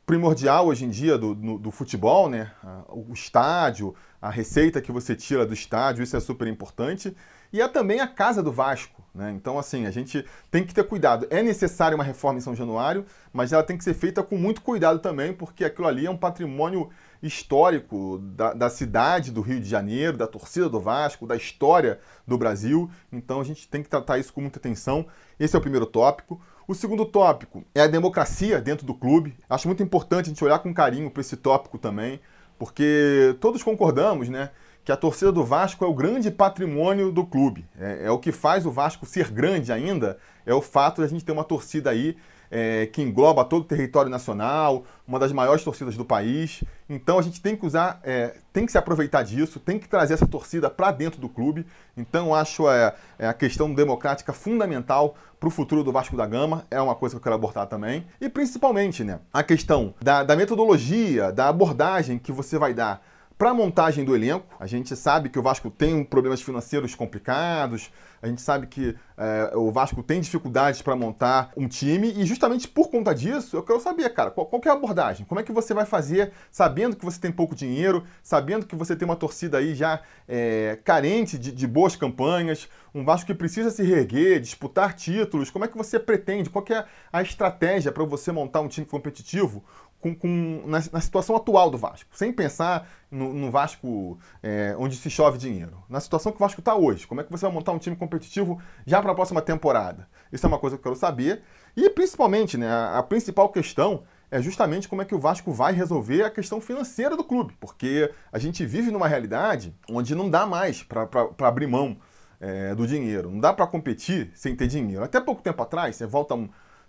primordial 0.07 0.69
hoje 0.69 0.85
em 0.85 0.89
dia 0.89 1.19
do, 1.19 1.35
do, 1.35 1.59
do, 1.59 1.71
futebol, 1.73 2.31
né? 2.31 2.53
O 2.89 3.13
estádio, 3.13 3.95
a 4.23 4.31
receita 4.31 4.81
que 4.81 4.93
você 4.93 5.17
tira 5.17 5.45
do 5.45 5.53
estádio, 5.53 6.05
isso 6.05 6.17
é 6.17 6.21
super 6.21 6.47
importante. 6.47 7.15
E 7.53 7.61
é 7.61 7.69
também 7.69 8.01
a 8.01 8.07
casa 8.07 8.43
do 8.43 8.53
Vasco, 8.53 9.03
né? 9.15 9.33
Então, 9.33 9.59
assim, 9.59 9.87
a 9.87 9.91
gente 9.91 10.25
tem 10.51 10.65
que 10.65 10.75
ter 10.75 10.85
cuidado. 10.85 11.27
É 11.31 11.43
necessária 11.43 11.95
uma 11.95 12.05
reforma 12.05 12.39
em 12.39 12.43
São 12.43 12.55
Januário, 12.55 13.05
mas 13.33 13.53
ela 13.53 13.63
tem 13.63 13.77
que 13.77 13.85
ser 13.85 13.95
feita 13.95 14.23
com 14.23 14.37
muito 14.37 14.63
cuidado 14.63 14.99
também, 15.01 15.33
porque 15.33 15.65
aquilo 15.65 15.89
ali 15.89 16.07
é 16.07 16.11
um 16.11 16.17
patrimônio 16.17 16.91
histórico 17.23 18.19
da, 18.19 18.53
da 18.53 18.71
cidade 18.71 19.33
do 19.33 19.41
Rio 19.41 19.61
de 19.61 19.69
Janeiro, 19.69 20.17
da 20.17 20.27
torcida 20.27 20.69
do 20.69 20.79
Vasco, 20.79 21.27
da 21.27 21.35
história 21.35 21.99
do 22.27 22.37
Brasil. 22.37 22.91
Então, 23.11 23.41
a 23.41 23.45
gente 23.45 23.67
tem 23.69 23.83
que 23.83 23.89
tratar 23.89 24.19
isso 24.19 24.33
com 24.33 24.41
muita 24.41 24.59
atenção. 24.59 25.07
Esse 25.39 25.57
é 25.57 25.59
o 25.59 25.63
primeiro 25.63 25.87
tópico. 25.87 26.41
O 26.69 26.75
segundo 26.75 27.05
tópico 27.05 27.65
é 27.73 27.83
a 27.83 27.87
democracia 27.87 28.61
dentro 28.61 28.85
do 28.85 28.93
clube. 28.93 29.37
Acho 29.49 29.69
muito 29.69 29.85
importante 29.85 30.27
a 30.27 30.29
gente 30.31 30.45
olhar 30.45 30.59
com 30.59 30.75
carinho 30.75 31.09
para 31.09 31.21
esse 31.21 31.37
tópico 31.37 31.79
também, 31.79 32.19
porque 32.59 33.37
todos 33.41 33.63
concordamos, 33.63 34.29
né? 34.29 34.51
Que 34.85 34.91
a 34.91 34.97
torcida 34.97 35.31
do 35.31 35.45
Vasco 35.45 35.85
é 35.85 35.89
o 35.89 35.95
grande 35.95 36.29
patrimônio 36.29 37.13
do 37.13 37.25
clube. 37.25 37.65
É, 37.79 38.07
é 38.07 38.11
o 38.11 38.19
que 38.19 38.33
faz 38.33 38.67
o 38.67 38.73
Vasco 38.73 39.07
ser 39.07 39.31
grande 39.31 39.71
ainda, 39.71 40.19
é 40.45 40.53
o 40.53 40.61
fato 40.61 41.03
de 41.03 41.05
a 41.05 41.09
gente 41.09 41.25
ter 41.25 41.31
uma 41.31 41.45
torcida 41.45 41.91
aí 41.91 42.17
é, 42.51 42.87
que 42.87 43.03
engloba 43.03 43.45
todo 43.45 43.63
o 43.63 43.65
território 43.65 44.11
nacional, 44.11 44.85
uma 45.07 45.19
das 45.19 45.33
maiores 45.33 45.63
torcidas 45.63 45.97
do 45.97 46.05
país. 46.05 46.63
Então 46.89 47.19
a 47.19 47.23
gente 47.23 47.41
tem 47.41 47.57
que 47.57 47.67
usar, 47.67 48.01
é, 48.03 48.37
tem 48.53 48.67
que 48.67 48.73
se 48.73 48.79
aproveitar 48.79 49.23
disso, 49.23 49.59
tem 49.59 49.79
que 49.79 49.89
trazer 49.89 50.15
essa 50.15 50.27
torcida 50.27 50.71
para 50.71 50.91
dentro 50.91 51.21
do 51.21 51.29
clube. 51.29 51.67
Então 51.97 52.35
acho 52.35 52.69
é, 52.69 52.95
é 53.19 53.29
a 53.29 53.35
questão 53.35 53.73
democrática 53.73 54.33
fundamental 54.33 55.17
para 55.39 55.49
o 55.49 55.51
futuro 55.51 55.85
do 55.85 55.93
Vasco 55.93 56.17
da 56.17 56.27
Gama, 56.27 56.65
é 56.71 56.81
uma 56.81 56.95
coisa 56.95 57.15
que 57.15 57.19
eu 57.19 57.23
quero 57.23 57.35
abordar 57.35 57.67
também. 57.67 58.07
E 58.21 58.29
principalmente 58.29 59.05
né, 59.05 59.21
a 59.33 59.43
questão 59.43 59.95
da, 60.01 60.23
da 60.23 60.35
metodologia, 60.35 61.31
da 61.31 61.49
abordagem 61.49 62.19
que 62.19 62.33
você 62.33 62.59
vai 62.59 62.73
dar 62.73 63.03
para 63.39 63.51
a 63.51 63.55
montagem 63.55 64.05
do 64.05 64.15
elenco. 64.15 64.47
A 64.59 64.67
gente 64.67 64.97
sabe 64.97 65.29
que 65.29 65.39
o 65.39 65.43
Vasco 65.43 65.71
tem 65.71 66.03
problemas 66.03 66.41
financeiros 66.41 66.95
complicados, 66.95 67.91
a 68.23 68.27
gente 68.27 68.41
sabe 68.41 68.67
que 68.67 68.97
é, 69.17 69.53
o 69.55 69.71
Vasco 69.71 70.03
tem 70.03 70.21
dificuldades 70.21 70.81
para 70.83 70.97
montar 70.97 71.51
um 71.57 71.69
time 71.69 72.13
e 72.13 72.25
justamente 72.25 72.67
por 72.67 72.91
conta 72.91 73.15
disso 73.15 73.57
eu 73.57 73.63
quero 73.63 73.81
saber, 73.81 74.09
cara, 74.11 74.31
qual, 74.31 74.47
qual 74.47 74.61
é 74.65 74.69
a 74.69 74.73
abordagem? 74.73 75.27
Como 75.27 75.41
é 75.41 75.45
que 75.45 75.53
você 75.53 75.75
vai 75.75 75.85
fazer 75.85 76.33
sabendo 76.51 76.97
que 76.97 77.05
você 77.05 77.21
tem 77.21 77.31
pouco 77.31 77.55
dinheiro, 77.55 78.05
sabendo 78.23 78.67
que 78.67 78.75
você 78.75 78.97
tem 78.97 79.07
uma 79.07 79.17
torcida 79.17 79.59
aí 79.59 79.75
já 79.75 80.01
é, 80.27 80.79
carente 80.83 81.39
de, 81.39 81.53
de, 81.53 81.67
boas 81.67 81.95
campanhas, 81.95 82.69
um 82.95 83.05
Vasco 83.05 83.27
que 83.27 83.35
precisa 83.35 83.71
se 83.71 83.83
reerguer, 83.83 84.41
disputar 84.41 84.95
títulos? 84.95 85.51
Como 85.51 85.65
é 85.65 85.69
que 85.69 85.77
você 85.77 85.99
pretende? 86.01 86.49
Qual 86.49 86.65
é 86.71 86.85
a 87.13 87.23
estratégia 87.23 87.93
para 87.93 88.05
você 88.05 88.33
montar 88.33 88.61
um 88.61 88.69
time 88.69 88.87
competitivo 88.87 89.63
com, 90.07 90.15
com 90.15 90.63
na, 90.67 90.83
na, 90.93 91.01
situação 91.01 91.35
atual 91.35 91.71
do 91.71 91.79
Vasco, 91.79 92.09
sem 92.13 92.33
pensar 92.33 92.89
no, 93.11 93.33
no 93.33 93.51
Vasco 93.51 94.19
é, 94.43 94.77
onde 94.79 94.97
se 94.97 95.11
chove 95.11 95.39
dinheiro. 95.39 95.83
Na 95.89 96.01
situação 96.01 96.31
que 96.31 96.37
o 96.37 96.41
Vasco 96.41 96.61
está 96.61 96.75
hoje, 96.75 97.07
como 97.07 97.21
é 97.21 97.25
que 97.25 97.31
você 97.31 97.47
vai 97.47 97.55
montar 97.55 97.73
um 97.73 97.79
time 97.79 97.97
competitivo 97.97 98.61
já 98.87 99.01
para 99.01 99.13
a 99.13 99.15
próxima 99.15 99.43
temporada? 99.43 100.09
Isso 100.33 100.47
é 100.47 100.49
uma 100.49 100.59
coisa 100.59 100.77
que 100.77 100.81
eu 100.81 100.85
quero 100.85 100.97
saber. 100.97 101.43
E 101.77 101.91
principalmente, 101.91 102.57
né, 102.57 102.69
a, 102.69 102.99
a 102.99 103.03
principal 103.03 103.49
questão 103.49 104.05
é 104.31 104.41
justamente 104.43 104.89
como 104.89 105.03
é 105.03 105.05
que 105.05 105.15
o 105.15 105.19
Vasco 105.19 105.53
vai 105.53 105.73
resolver 105.73 106.23
a 106.23 106.31
questão 106.31 106.61
financeira 106.61 107.17
do 107.17 107.25
clube, 107.25 107.57
porque 107.61 108.11
a 108.33 108.39
gente 108.39 108.65
vive 108.67 108.91
numa 108.91 109.07
realidade 109.09 109.75
onde 109.91 110.15
não 110.15 110.29
dá 110.29 110.47
mais 110.47 110.83
para 110.83 111.09
abrir 111.41 111.67
mão 111.67 111.97
é, 112.41 112.75
do 112.75 112.87
dinheiro, 112.87 113.31
não 113.31 113.41
dá 113.41 113.53
para 113.53 113.67
competir 113.67 114.31
sem 114.35 114.55
ter 114.55 114.67
dinheiro. 114.67 115.05
Até 115.05 115.21
pouco 115.21 115.43
tempo 115.43 115.63
atrás, 115.63 115.97
você 115.97 116.07
volta, 116.07 116.37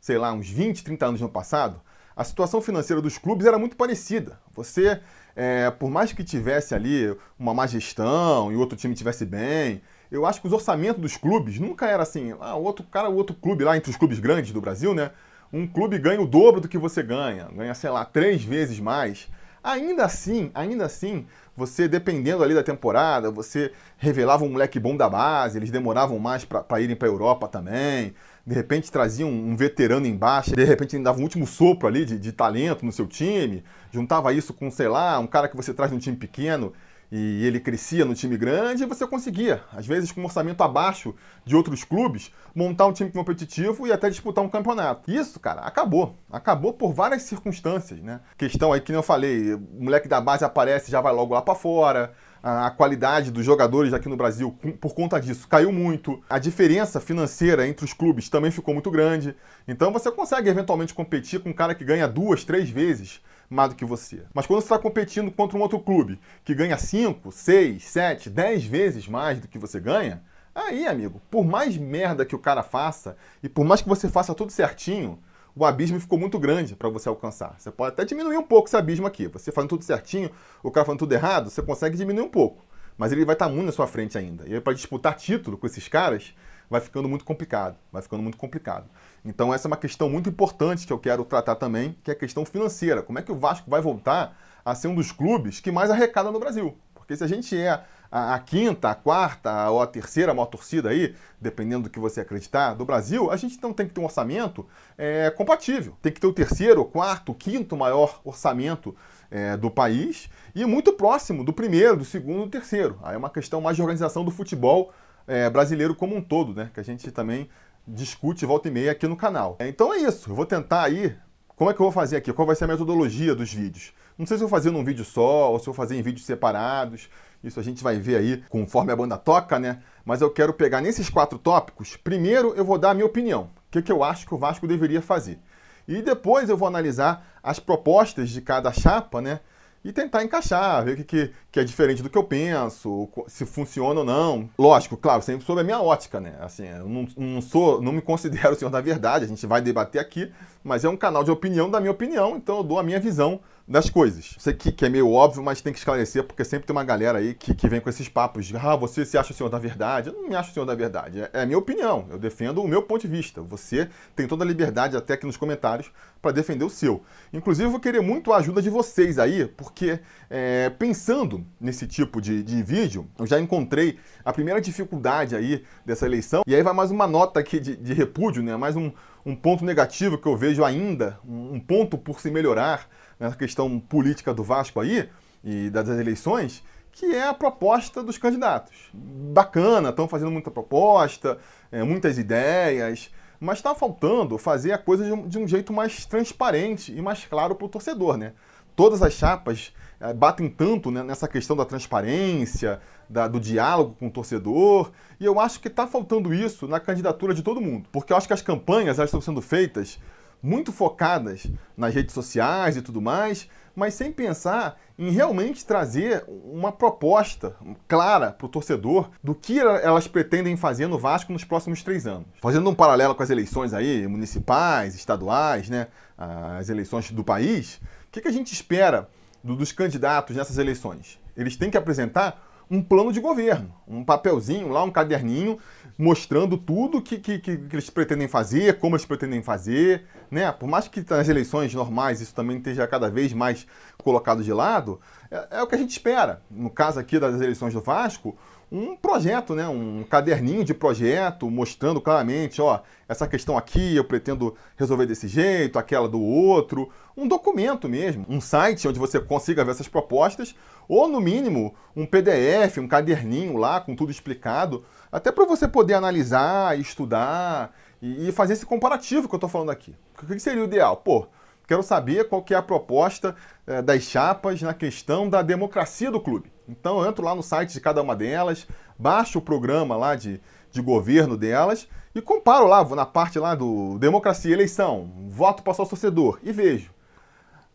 sei 0.01 0.17
lá, 0.17 0.33
uns 0.33 0.49
20, 0.49 0.83
30 0.83 1.05
anos 1.05 1.21
no 1.21 1.29
passado, 1.29 1.79
a 2.17 2.23
situação 2.23 2.59
financeira 2.59 2.99
dos 2.99 3.19
clubes 3.19 3.45
era 3.45 3.59
muito 3.59 3.75
parecida. 3.75 4.39
Você, 4.55 4.99
é, 5.35 5.69
por 5.69 5.91
mais 5.91 6.11
que 6.11 6.23
tivesse 6.23 6.73
ali 6.73 7.15
uma 7.37 7.53
má 7.53 7.67
gestão 7.67 8.51
e 8.51 8.55
outro 8.55 8.75
time 8.75 8.95
tivesse 8.95 9.23
bem, 9.23 9.83
eu 10.11 10.25
acho 10.25 10.41
que 10.41 10.47
os 10.47 10.53
orçamentos 10.53 10.99
dos 10.99 11.15
clubes 11.15 11.59
nunca 11.59 11.85
era 11.85 12.01
assim, 12.01 12.33
ah, 12.39 12.55
outro 12.55 12.83
cara, 12.87 13.07
outro 13.07 13.35
clube 13.35 13.63
lá 13.63 13.77
entre 13.77 13.91
os 13.91 13.95
clubes 13.95 14.17
grandes 14.19 14.51
do 14.51 14.59
Brasil, 14.59 14.95
né? 14.95 15.11
Um 15.53 15.67
clube 15.67 15.99
ganha 15.99 16.19
o 16.19 16.25
dobro 16.25 16.59
do 16.59 16.67
que 16.67 16.77
você 16.77 17.03
ganha, 17.03 17.49
ganha, 17.55 17.75
sei 17.75 17.91
lá, 17.91 18.03
três 18.03 18.43
vezes 18.43 18.79
mais. 18.79 19.27
Ainda 19.63 20.03
assim, 20.03 20.49
ainda 20.55 20.85
assim, 20.85 21.27
você 21.55 21.87
dependendo 21.87 22.43
ali 22.43 22.55
da 22.55 22.63
temporada, 22.63 23.29
você 23.29 23.71
revelava 23.97 24.43
um 24.43 24.49
moleque 24.49 24.79
bom 24.79 24.97
da 24.97 25.07
base, 25.07 25.59
eles 25.59 25.69
demoravam 25.69 26.17
mais 26.17 26.43
para 26.43 26.81
irem 26.81 26.95
para 26.95 27.07
a 27.07 27.11
Europa 27.11 27.47
também 27.47 28.15
de 28.47 28.55
repente 28.55 28.89
trazia 28.89 29.27
um, 29.27 29.51
um 29.51 29.57
veterano 29.57 30.07
embaixo, 30.07 30.55
de 30.55 30.63
repente 30.63 30.95
ele 30.95 31.03
dava 31.03 31.19
um 31.19 31.23
último 31.23 31.45
sopro 31.45 31.85
ali 31.85 32.05
de, 32.05 32.17
de, 32.17 32.31
talento 32.31 32.85
no 32.85 32.93
seu 32.93 33.05
time, 33.05 33.61
juntava 33.91 34.31
isso 34.31 34.53
com, 34.53 34.71
sei 34.71 34.87
lá, 34.87 35.19
um 35.19 35.27
cara 35.27 35.49
que 35.49 35.55
você 35.57 35.73
traz 35.73 35.91
de 35.91 35.97
um 35.97 35.99
time 35.99 36.15
pequeno 36.15 36.71
e 37.11 37.45
ele 37.45 37.59
crescia 37.59 38.05
no 38.05 38.15
time 38.15 38.37
grande 38.37 38.83
e 38.83 38.85
você 38.85 39.05
conseguia, 39.05 39.61
às 39.73 39.85
vezes 39.85 40.13
com 40.13 40.21
um 40.21 40.23
orçamento 40.23 40.63
abaixo 40.63 41.13
de 41.45 41.57
outros 41.57 41.83
clubes, 41.83 42.31
montar 42.55 42.85
um 42.85 42.93
time 42.93 43.11
competitivo 43.11 43.85
e 43.85 43.91
até 43.91 44.09
disputar 44.09 44.41
um 44.41 44.49
campeonato. 44.49 45.11
Isso, 45.11 45.41
cara, 45.41 45.61
acabou. 45.61 46.15
Acabou 46.31 46.71
por 46.71 46.93
várias 46.93 47.23
circunstâncias, 47.23 47.99
né? 47.99 48.21
Questão 48.37 48.71
aí 48.71 48.79
que 48.79 48.93
nem 48.93 48.97
eu 48.99 49.03
falei, 49.03 49.55
o 49.55 49.59
moleque 49.77 50.07
da 50.07 50.21
base 50.21 50.45
aparece 50.45 50.89
já 50.89 51.01
vai 51.01 51.11
logo 51.11 51.33
lá 51.33 51.41
para 51.41 51.53
fora 51.53 52.13
a 52.49 52.71
qualidade 52.71 53.29
dos 53.29 53.45
jogadores 53.45 53.91
aqui 53.91 54.07
no 54.07 54.15
Brasil, 54.15 54.57
por 54.79 54.95
conta 54.95 55.19
disso, 55.19 55.45
caiu 55.49 55.69
muito. 55.69 56.23
A 56.29 56.39
diferença 56.39 57.01
financeira 57.01 57.67
entre 57.67 57.83
os 57.83 57.91
clubes 57.91 58.29
também 58.29 58.51
ficou 58.51 58.73
muito 58.73 58.89
grande. 58.89 59.35
Então 59.67 59.91
você 59.91 60.09
consegue 60.09 60.49
eventualmente 60.49 60.93
competir 60.93 61.41
com 61.41 61.49
um 61.49 61.53
cara 61.53 61.75
que 61.75 61.83
ganha 61.83 62.07
duas, 62.07 62.45
três 62.45 62.69
vezes 62.69 63.19
mais 63.49 63.69
do 63.71 63.75
que 63.75 63.83
você. 63.83 64.23
Mas 64.33 64.45
quando 64.45 64.61
você 64.61 64.67
está 64.67 64.79
competindo 64.79 65.29
contra 65.29 65.57
um 65.57 65.61
outro 65.61 65.77
clube 65.77 66.21
que 66.45 66.55
ganha 66.55 66.77
cinco, 66.77 67.33
seis, 67.33 67.83
sete, 67.83 68.29
dez 68.29 68.63
vezes 68.63 69.09
mais 69.09 69.41
do 69.41 69.47
que 69.49 69.59
você 69.59 69.77
ganha, 69.77 70.23
aí, 70.55 70.87
amigo, 70.87 71.21
por 71.29 71.43
mais 71.43 71.75
merda 71.75 72.25
que 72.25 72.35
o 72.35 72.39
cara 72.39 72.63
faça 72.63 73.17
e 73.43 73.49
por 73.49 73.65
mais 73.65 73.81
que 73.81 73.89
você 73.89 74.07
faça 74.07 74.33
tudo 74.33 74.53
certinho, 74.53 75.19
o 75.57 75.65
abismo 75.65 75.99
ficou 75.99 76.19
muito 76.19 76.37
grande 76.37 76.75
para 76.75 76.87
você 76.89 77.09
alcançar. 77.09 77.55
Você 77.57 77.71
pode 77.71 77.93
até 77.93 78.05
diminuir 78.05 78.37
um 78.37 78.43
pouco 78.43 78.67
esse 78.67 78.77
abismo 78.77 79.07
aqui. 79.07 79.27
Você 79.27 79.51
fazendo 79.51 79.69
tudo 79.69 79.83
certinho, 79.83 80.29
o 80.61 80.69
cara 80.69 80.85
fazendo 80.85 80.99
tudo 80.99 81.13
errado, 81.13 81.49
você 81.49 81.61
consegue 81.61 81.97
diminuir 81.97 82.23
um 82.23 82.29
pouco. 82.29 82.63
Mas 82.97 83.11
ele 83.11 83.25
vai 83.25 83.33
estar 83.33 83.47
tá 83.47 83.51
muito 83.51 83.65
na 83.65 83.71
sua 83.71 83.87
frente 83.87 84.17
ainda. 84.17 84.43
E 84.47 84.59
para 84.61 84.73
disputar 84.73 85.15
título 85.15 85.57
com 85.57 85.65
esses 85.65 85.87
caras, 85.87 86.33
vai 86.69 86.79
ficando 86.79 87.09
muito 87.09 87.25
complicado. 87.25 87.75
Vai 87.91 88.01
ficando 88.01 88.21
muito 88.21 88.37
complicado. 88.37 88.85
Então, 89.25 89.53
essa 89.53 89.67
é 89.67 89.69
uma 89.69 89.77
questão 89.77 90.09
muito 90.09 90.29
importante 90.29 90.85
que 90.85 90.93
eu 90.93 90.99
quero 90.99 91.25
tratar 91.25 91.55
também, 91.55 91.97
que 92.03 92.11
é 92.11 92.13
a 92.13 92.17
questão 92.17 92.45
financeira. 92.45 93.01
Como 93.01 93.17
é 93.17 93.21
que 93.21 93.31
o 93.31 93.35
Vasco 93.35 93.69
vai 93.69 93.81
voltar 93.81 94.37
a 94.63 94.75
ser 94.75 94.87
um 94.87 94.95
dos 94.95 95.11
clubes 95.11 95.59
que 95.59 95.71
mais 95.71 95.89
arrecada 95.89 96.31
no 96.31 96.39
Brasil? 96.39 96.77
Porque 96.93 97.15
se 97.15 97.23
a 97.23 97.27
gente 97.27 97.57
é 97.57 97.83
a, 98.11 98.35
a, 98.35 98.39
quinta, 98.39 98.89
a 98.89 98.95
quarta 98.95 99.69
ou 99.69 99.81
a 99.81 99.87
terceira 99.87 100.33
maior 100.33 100.47
torcida 100.47 100.89
aí, 100.89 101.15
dependendo 101.39 101.83
do 101.83 101.89
que 101.89 101.99
você 101.99 102.21
acreditar, 102.21 102.73
do 102.73 102.85
Brasil, 102.85 103.31
a 103.31 103.37
gente 103.37 103.61
não 103.61 103.73
tem 103.73 103.87
que 103.87 103.93
ter 103.93 104.01
um 104.01 104.05
orçamento 104.05 104.65
é, 104.97 105.29
compatível. 105.31 105.97
Tem 106.01 106.11
que 106.11 106.19
ter 106.19 106.27
o 106.27 106.33
terceiro, 106.33 106.83
quarto, 106.85 107.33
quinto 107.33 107.75
maior 107.75 108.21
orçamento 108.23 108.95
é, 109.29 109.57
do 109.57 109.69
país 109.69 110.29
e 110.55 110.65
muito 110.65 110.93
próximo 110.93 111.43
do 111.43 111.53
primeiro, 111.53 111.97
do 111.97 112.05
segundo 112.05 112.45
do 112.45 112.49
terceiro. 112.49 112.99
Aí 113.03 113.15
é 113.15 113.17
uma 113.17 113.29
questão 113.29 113.61
mais 113.61 113.75
de 113.75 113.81
organização 113.81 114.23
do 114.23 114.31
futebol 114.31 114.91
é, 115.27 115.49
brasileiro 115.49 115.93
como 115.93 116.15
um 116.15 116.21
todo, 116.21 116.53
né? 116.53 116.71
Que 116.73 116.79
a 116.79 116.83
gente 116.83 117.11
também 117.11 117.49
discute 117.87 118.45
volta 118.45 118.67
e 118.67 118.71
meia 118.71 118.91
aqui 118.91 119.07
no 119.07 119.15
canal. 119.15 119.57
Então 119.59 119.93
é 119.93 119.97
isso. 119.97 120.29
Eu 120.29 120.35
vou 120.35 120.45
tentar 120.45 120.83
aí. 120.83 121.15
Como 121.55 121.69
é 121.69 121.73
que 121.73 121.79
eu 121.79 121.85
vou 121.85 121.91
fazer 121.91 122.17
aqui? 122.17 122.31
Qual 122.31 122.45
vai 122.45 122.55
ser 122.55 122.65
a 122.65 122.67
metodologia 122.67 123.33
dos 123.33 123.51
vídeos? 123.51 123.93
Não 124.17 124.25
sei 124.25 124.37
se 124.37 124.43
eu 124.43 124.47
vou 124.47 124.57
fazer 124.57 124.71
num 124.71 124.83
vídeo 124.83 125.05
só 125.05 125.51
ou 125.51 125.59
se 125.59 125.63
eu 125.63 125.73
vou 125.73 125.75
fazer 125.75 125.97
em 125.97 126.01
vídeos 126.01 126.25
separados. 126.25 127.09
Isso 127.43 127.59
a 127.59 127.63
gente 127.63 127.83
vai 127.83 127.97
ver 127.97 128.17
aí 128.17 128.43
conforme 128.49 128.91
a 128.91 128.95
banda 128.95 129.17
toca, 129.17 129.59
né? 129.59 129.81
Mas 130.03 130.21
eu 130.21 130.29
quero 130.29 130.53
pegar 130.53 130.81
nesses 130.81 131.09
quatro 131.09 131.37
tópicos. 131.37 131.95
Primeiro, 131.97 132.53
eu 132.55 132.65
vou 132.65 132.77
dar 132.77 132.91
a 132.91 132.93
minha 132.93 133.05
opinião. 133.05 133.49
O 133.67 133.71
que, 133.71 133.81
que 133.81 133.91
eu 133.91 134.03
acho 134.03 134.25
que 134.25 134.33
o 134.33 134.37
Vasco 134.37 134.67
deveria 134.67 135.01
fazer. 135.01 135.39
E 135.87 136.01
depois 136.01 136.49
eu 136.49 136.57
vou 136.57 136.67
analisar 136.67 137.25
as 137.41 137.59
propostas 137.59 138.29
de 138.29 138.41
cada 138.41 138.71
chapa, 138.71 139.21
né? 139.21 139.39
e 139.87 139.93
tentar 139.93 140.21
encaixar, 140.21 140.83
ver 140.83 140.93
o 140.93 140.97
que, 140.97 141.03
que, 141.05 141.33
que, 141.49 141.59
é 141.61 141.63
diferente 141.63 142.03
do 142.03 142.09
que 142.09 142.17
eu 142.17 142.23
penso, 142.23 143.07
se 143.27 143.45
funciona 143.45 144.01
ou 144.01 144.05
não. 144.05 144.49
Lógico, 144.59 144.97
claro, 144.97 145.21
sempre 145.21 145.45
sob 145.45 145.61
a 145.61 145.63
minha 145.63 145.79
ótica, 145.79 146.19
né? 146.19 146.35
Assim, 146.41 146.67
eu 146.67 146.89
não, 146.89 147.07
não 147.15 147.41
sou, 147.41 147.81
não 147.81 147.93
me 147.93 148.01
considero 148.01 148.53
o 148.53 148.55
senhor 148.55 148.69
da 148.69 148.81
verdade, 148.81 149.23
a 149.23 149.27
gente 149.27 149.47
vai 149.47 149.61
debater 149.61 150.01
aqui, 150.01 150.29
mas 150.61 150.83
é 150.83 150.89
um 150.89 150.97
canal 150.97 151.23
de 151.23 151.31
opinião 151.31 151.69
da 151.69 151.79
minha 151.79 151.91
opinião, 151.91 152.35
então 152.35 152.57
eu 152.57 152.63
dou 152.63 152.77
a 152.77 152.83
minha 152.83 152.99
visão 152.99 153.39
das 153.67 153.89
coisas. 153.89 154.35
Sei 154.39 154.53
que, 154.53 154.71
que 154.71 154.85
é 154.85 154.89
meio 154.89 155.11
óbvio, 155.11 155.43
mas 155.43 155.59
tem 155.59 155.73
que 155.73 155.79
esclarecer, 155.79 156.23
porque 156.23 156.45
sempre 156.45 156.65
tem 156.65 156.75
uma 156.75 156.85
galera 156.85 157.19
aí 157.19 157.33
que, 157.33 157.53
que 157.53 157.67
vem 157.67 157.81
com 157.81 157.89
esses 157.89 158.07
papos 158.07 158.45
de 158.45 158.55
ah, 158.55 158.75
você 158.77 159.03
se 159.03 159.17
acha 159.17 159.33
o 159.33 159.35
senhor 159.35 159.49
da 159.49 159.59
verdade. 159.59 160.07
Eu 160.07 160.13
não 160.13 160.29
me 160.29 160.35
acho 160.35 160.51
o 160.51 160.53
senhor 160.53 160.65
da 160.65 160.73
verdade. 160.73 161.21
É, 161.21 161.29
é 161.33 161.41
a 161.41 161.45
minha 161.45 161.57
opinião. 161.57 162.07
Eu 162.09 162.17
defendo 162.17 162.61
o 162.61 162.67
meu 162.67 162.81
ponto 162.81 163.01
de 163.01 163.07
vista. 163.07 163.41
Você 163.41 163.89
tem 164.15 164.25
toda 164.25 164.45
a 164.45 164.47
liberdade, 164.47 164.95
até 164.95 165.15
aqui 165.15 165.25
nos 165.25 165.35
comentários, 165.35 165.91
para 166.21 166.31
defender 166.31 166.63
o 166.63 166.69
seu. 166.69 167.03
Inclusive, 167.33 167.67
eu 167.67 167.71
vou 167.71 167.79
querer 167.79 168.01
muito 168.01 168.31
a 168.31 168.37
ajuda 168.37 168.61
de 168.61 168.69
vocês 168.69 169.19
aí, 169.19 169.45
porque 169.45 169.99
é, 170.29 170.69
pensando 170.69 171.45
nesse 171.59 171.85
tipo 171.87 172.21
de, 172.21 172.43
de 172.43 172.63
vídeo, 172.63 173.05
eu 173.19 173.27
já 173.27 173.37
encontrei 173.37 173.99
a 174.23 174.31
primeira 174.31 174.61
dificuldade 174.61 175.35
aí 175.35 175.65
dessa 175.85 176.05
eleição. 176.05 176.43
E 176.47 176.55
aí 176.55 176.63
vai 176.63 176.73
mais 176.73 176.89
uma 176.89 177.05
nota 177.05 177.41
aqui 177.41 177.59
de, 177.59 177.75
de 177.75 177.93
repúdio, 177.93 178.41
né? 178.41 178.55
Mais 178.55 178.77
um, 178.77 178.91
um 179.25 179.35
ponto 179.35 179.65
negativo 179.65 180.17
que 180.17 180.27
eu 180.27 180.37
vejo 180.37 180.63
ainda, 180.63 181.19
um 181.27 181.59
ponto 181.59 181.97
por 181.97 182.21
se 182.21 182.31
melhorar 182.31 182.87
nessa 183.19 183.35
questão 183.35 183.79
política 183.79 184.33
do 184.33 184.43
Vasco 184.43 184.79
aí 184.79 185.09
e 185.43 185.69
das 185.69 185.87
eleições, 185.87 186.63
que 186.91 187.05
é 187.05 187.27
a 187.27 187.33
proposta 187.33 188.01
dos 188.03 188.17
candidatos. 188.17 188.75
Bacana, 188.93 189.89
estão 189.89 190.07
fazendo 190.07 190.31
muita 190.31 190.49
proposta, 190.49 191.37
é, 191.71 191.83
muitas 191.83 192.17
ideias, 192.17 193.11
mas 193.39 193.59
está 193.59 193.75
faltando 193.75 194.37
fazer 194.37 194.71
a 194.71 194.77
coisa 194.77 195.05
de 195.05 195.11
um, 195.11 195.27
de 195.27 195.37
um, 195.37 195.47
jeito 195.47 195.71
mais 195.71 196.05
transparente 196.05 196.91
e 196.91 197.01
mais 197.01 197.23
claro 197.25 197.55
para 197.55 197.65
o 197.65 197.69
torcedor, 197.69 198.17
né? 198.17 198.33
Todas 198.75 199.01
as 199.01 199.13
chapas 199.13 199.73
é, 199.99 200.13
batem 200.13 200.49
tanto 200.49 200.89
né, 200.89 201.03
nessa 201.03 201.27
questão 201.27 201.55
da 201.55 201.65
transparência, 201.65 202.79
da, 203.09 203.27
do 203.27 203.39
diálogo 203.39 203.95
com 203.99 204.07
o 204.07 204.11
torcedor, 204.11 204.91
e 205.19 205.25
eu 205.25 205.39
acho 205.39 205.59
que 205.59 205.67
está 205.67 205.87
faltando 205.87 206.33
isso 206.33 206.67
na 206.67 206.79
candidatura 206.79 207.33
de 207.33 207.41
todo 207.41 207.61
mundo, 207.61 207.87
porque 207.91 208.11
eu 208.11 208.17
acho 208.17 208.27
que 208.27 208.33
as 208.33 208.41
campanhas 208.41 208.97
elas 208.97 209.09
estão 209.09 209.21
sendo 209.21 209.41
feitas 209.41 209.99
muito 210.41 210.71
focadas 210.71 211.47
nas 211.75 211.93
redes 211.93 212.13
sociais 212.13 212.77
e 212.77 212.81
tudo 212.81 213.01
mais, 213.01 213.49
mas 213.75 213.93
sem 213.93 214.11
pensar 214.11 214.79
em 214.97 215.11
realmente 215.11 215.63
trazer 215.63 216.25
uma 216.27 216.71
proposta 216.71 217.55
clara 217.87 218.31
para 218.31 218.47
o 218.47 218.49
torcedor 218.49 219.11
do 219.23 219.35
que 219.35 219.59
elas 219.59 220.07
pretendem 220.07 220.57
fazer 220.57 220.87
no 220.87 220.97
Vasco 220.97 221.31
nos 221.31 221.43
próximos 221.43 221.83
três 221.83 222.07
anos. 222.07 222.25
Fazendo 222.41 222.67
um 222.67 222.73
paralelo 222.73 223.13
com 223.13 223.21
as 223.21 223.29
eleições 223.29 223.73
aí, 223.75 224.07
municipais, 224.07 224.95
estaduais, 224.95 225.69
né, 225.69 225.87
as 226.17 226.69
eleições 226.69 227.11
do 227.11 227.23
país, 227.23 227.79
o 228.07 228.11
que, 228.11 228.27
a 228.27 228.31
gente 228.31 228.51
espera 228.51 229.07
do, 229.43 229.55
dos 229.55 229.71
candidatos 229.71 230.35
nessas 230.35 230.57
eleições? 230.57 231.19
Eles 231.35 231.55
têm 231.55 231.69
que 231.69 231.77
apresentar 231.77 232.43
um 232.69 232.81
plano 232.81 233.13
de 233.13 233.19
governo, 233.19 233.71
um 233.87 234.03
papelzinho 234.03 234.69
lá, 234.69 234.83
um 234.83 234.91
caderninho, 234.91 235.59
mostrando 235.97 236.57
tudo 236.57 237.01
que, 237.01 237.17
que, 237.17 237.39
que, 237.39 237.51
eles 237.71 237.89
pretendem 237.89 238.27
fazer, 238.27 238.77
como 238.77 238.95
eles 238.95 239.05
pretendem 239.05 239.41
fazer, 239.41 240.05
né? 240.29 240.51
Por 240.51 240.69
mais 240.69 240.87
que 240.87 241.03
nas 241.09 241.27
eleições 241.27 241.73
normais 241.73 242.21
isso 242.21 242.35
também 242.35 242.57
esteja 242.57 242.85
cada 242.87 243.09
vez 243.09 243.33
mais 243.33 243.65
colocado 243.97 244.43
de 244.43 244.53
lado, 244.53 244.99
é, 245.31 245.57
é 245.57 245.63
o 245.63 245.67
que 245.67 245.75
a 245.75 245.77
gente 245.77 245.91
espera. 245.91 246.41
No 246.51 246.69
caso 246.69 246.99
aqui 246.99 247.19
das 247.19 247.41
eleições 247.41 247.73
do 247.73 247.81
Vasco, 247.81 248.37
um 248.71 248.95
projeto, 248.95 249.55
né? 249.55 249.67
um 249.67 250.03
caderninho 250.03 250.63
de 250.63 250.73
projeto 250.73 251.49
mostrando 251.49 252.01
claramente, 252.01 252.61
ó, 252.61 252.81
essa 253.07 253.27
questão 253.27 253.57
aqui 253.57 253.95
eu 253.95 254.03
pretendo 254.03 254.55
resolver 254.75 255.05
desse 255.05 255.27
jeito, 255.27 255.79
aquela 255.79 256.07
do 256.07 256.21
outro, 256.21 256.89
um 257.15 257.27
documento 257.27 257.87
mesmo, 257.87 258.25
um 258.27 258.41
site 258.41 258.87
onde 258.87 258.99
você 258.99 259.19
consiga 259.19 259.63
ver 259.63 259.71
essas 259.71 259.87
propostas, 259.87 260.53
ou 260.87 261.07
no 261.07 261.21
mínimo 261.21 261.73
um 261.95 262.05
PDF, 262.05 262.77
um 262.79 262.87
caderninho 262.87 263.57
lá 263.57 263.79
com 263.79 263.95
tudo 263.95 264.11
explicado, 264.11 264.83
até 265.11 265.31
para 265.31 265.45
você 265.45 265.67
poder 265.67 265.93
analisar, 265.93 266.77
estudar 266.77 267.73
e 268.01 268.31
fazer 268.31 268.53
esse 268.53 268.65
comparativo 268.65 269.27
que 269.27 269.33
eu 269.33 269.37
estou 269.37 269.49
falando 269.49 269.71
aqui. 269.71 269.95
O 270.21 270.25
que 270.25 270.39
seria 270.39 270.61
o 270.61 270.65
ideal? 270.65 270.97
Pô, 270.97 271.27
quero 271.67 271.83
saber 271.83 272.29
qual 272.29 272.41
que 272.41 272.53
é 272.53 272.57
a 272.57 272.61
proposta 272.61 273.35
é, 273.67 273.81
das 273.81 274.03
chapas 274.03 274.61
na 274.61 274.73
questão 274.73 275.29
da 275.29 275.41
democracia 275.41 276.09
do 276.09 276.19
clube. 276.19 276.51
Então 276.67 276.99
eu 277.01 277.09
entro 277.09 277.23
lá 277.23 277.35
no 277.35 277.43
site 277.43 277.73
de 277.73 277.81
cada 277.81 278.01
uma 278.01 278.15
delas, 278.15 278.65
baixo 278.97 279.39
o 279.39 279.41
programa 279.41 279.95
lá 279.95 280.15
de, 280.15 280.41
de 280.71 280.81
governo 280.81 281.37
delas 281.37 281.87
e 282.15 282.21
comparo 282.21 282.65
lá 282.65 282.83
na 282.95 283.05
parte 283.05 283.37
lá 283.37 283.53
do 283.53 283.99
democracia, 283.99 284.53
eleição, 284.53 285.11
voto 285.29 285.61
para 285.61 285.73
sócio 285.73 285.91
torcedor 285.91 286.39
e 286.41 286.51
vejo. 286.51 286.91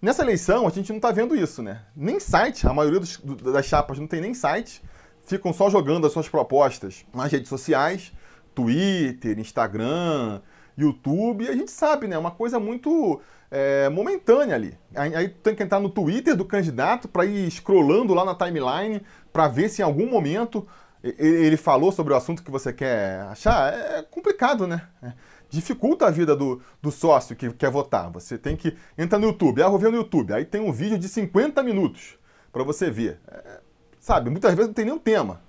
Nessa 0.00 0.22
eleição 0.22 0.66
a 0.66 0.70
gente 0.70 0.88
não 0.88 0.96
está 0.96 1.12
vendo 1.12 1.36
isso, 1.36 1.62
né? 1.62 1.82
Nem 1.94 2.18
site, 2.18 2.66
a 2.66 2.72
maioria 2.72 2.98
dos, 2.98 3.18
das 3.18 3.66
chapas 3.66 3.98
não 3.98 4.06
tem 4.06 4.20
nem 4.20 4.34
site, 4.34 4.82
ficam 5.24 5.52
só 5.52 5.70
jogando 5.70 6.06
as 6.06 6.12
suas 6.12 6.28
propostas 6.28 7.04
nas 7.14 7.30
redes 7.30 7.48
sociais, 7.48 8.12
Twitter, 8.52 9.38
Instagram, 9.38 10.40
YouTube, 10.76 11.44
e 11.44 11.48
a 11.48 11.54
gente 11.54 11.70
sabe, 11.70 12.08
né? 12.08 12.18
Uma 12.18 12.30
coisa 12.32 12.58
muito 12.58 13.20
é, 13.52 13.90
momentânea 13.90 14.54
ali. 14.54 14.74
Aí, 14.94 15.14
aí, 15.14 15.28
tem 15.28 15.54
que 15.54 15.62
entrar 15.62 15.78
no 15.78 15.90
Twitter 15.90 16.34
do 16.34 16.44
candidato 16.44 17.06
para 17.06 17.26
ir 17.26 17.50
scrollando 17.50 18.14
lá 18.14 18.24
na 18.24 18.34
timeline 18.34 19.02
para 19.30 19.46
ver 19.46 19.68
se 19.68 19.82
em 19.82 19.84
algum 19.84 20.10
momento 20.10 20.66
ele 21.02 21.56
falou 21.56 21.90
sobre 21.92 22.14
o 22.14 22.16
assunto 22.16 22.42
que 22.42 22.50
você 22.50 22.72
quer 22.72 23.20
achar. 23.22 23.74
É 23.74 24.02
complicado, 24.02 24.66
né? 24.66 24.88
É, 25.02 25.12
dificulta 25.50 26.06
a 26.06 26.10
vida 26.10 26.34
do, 26.34 26.62
do 26.80 26.90
sócio 26.90 27.36
que 27.36 27.52
quer 27.52 27.70
votar. 27.70 28.10
Você 28.12 28.38
tem 28.38 28.56
que 28.56 28.74
entrar 28.96 29.18
no 29.18 29.26
YouTube. 29.26 29.62
Ah, 29.62 29.68
vou 29.68 29.78
ver 29.78 29.90
no 29.90 29.98
YouTube. 29.98 30.32
Aí 30.32 30.46
tem 30.46 30.60
um 30.60 30.72
vídeo 30.72 30.98
de 30.98 31.08
50 31.08 31.62
minutos 31.62 32.16
para 32.50 32.62
você 32.62 32.90
ver. 32.90 33.20
É, 33.28 33.60
sabe, 34.00 34.30
muitas 34.30 34.54
vezes 34.54 34.68
não 34.68 34.74
tem 34.74 34.86
nenhum 34.86 34.98
tema. 34.98 35.42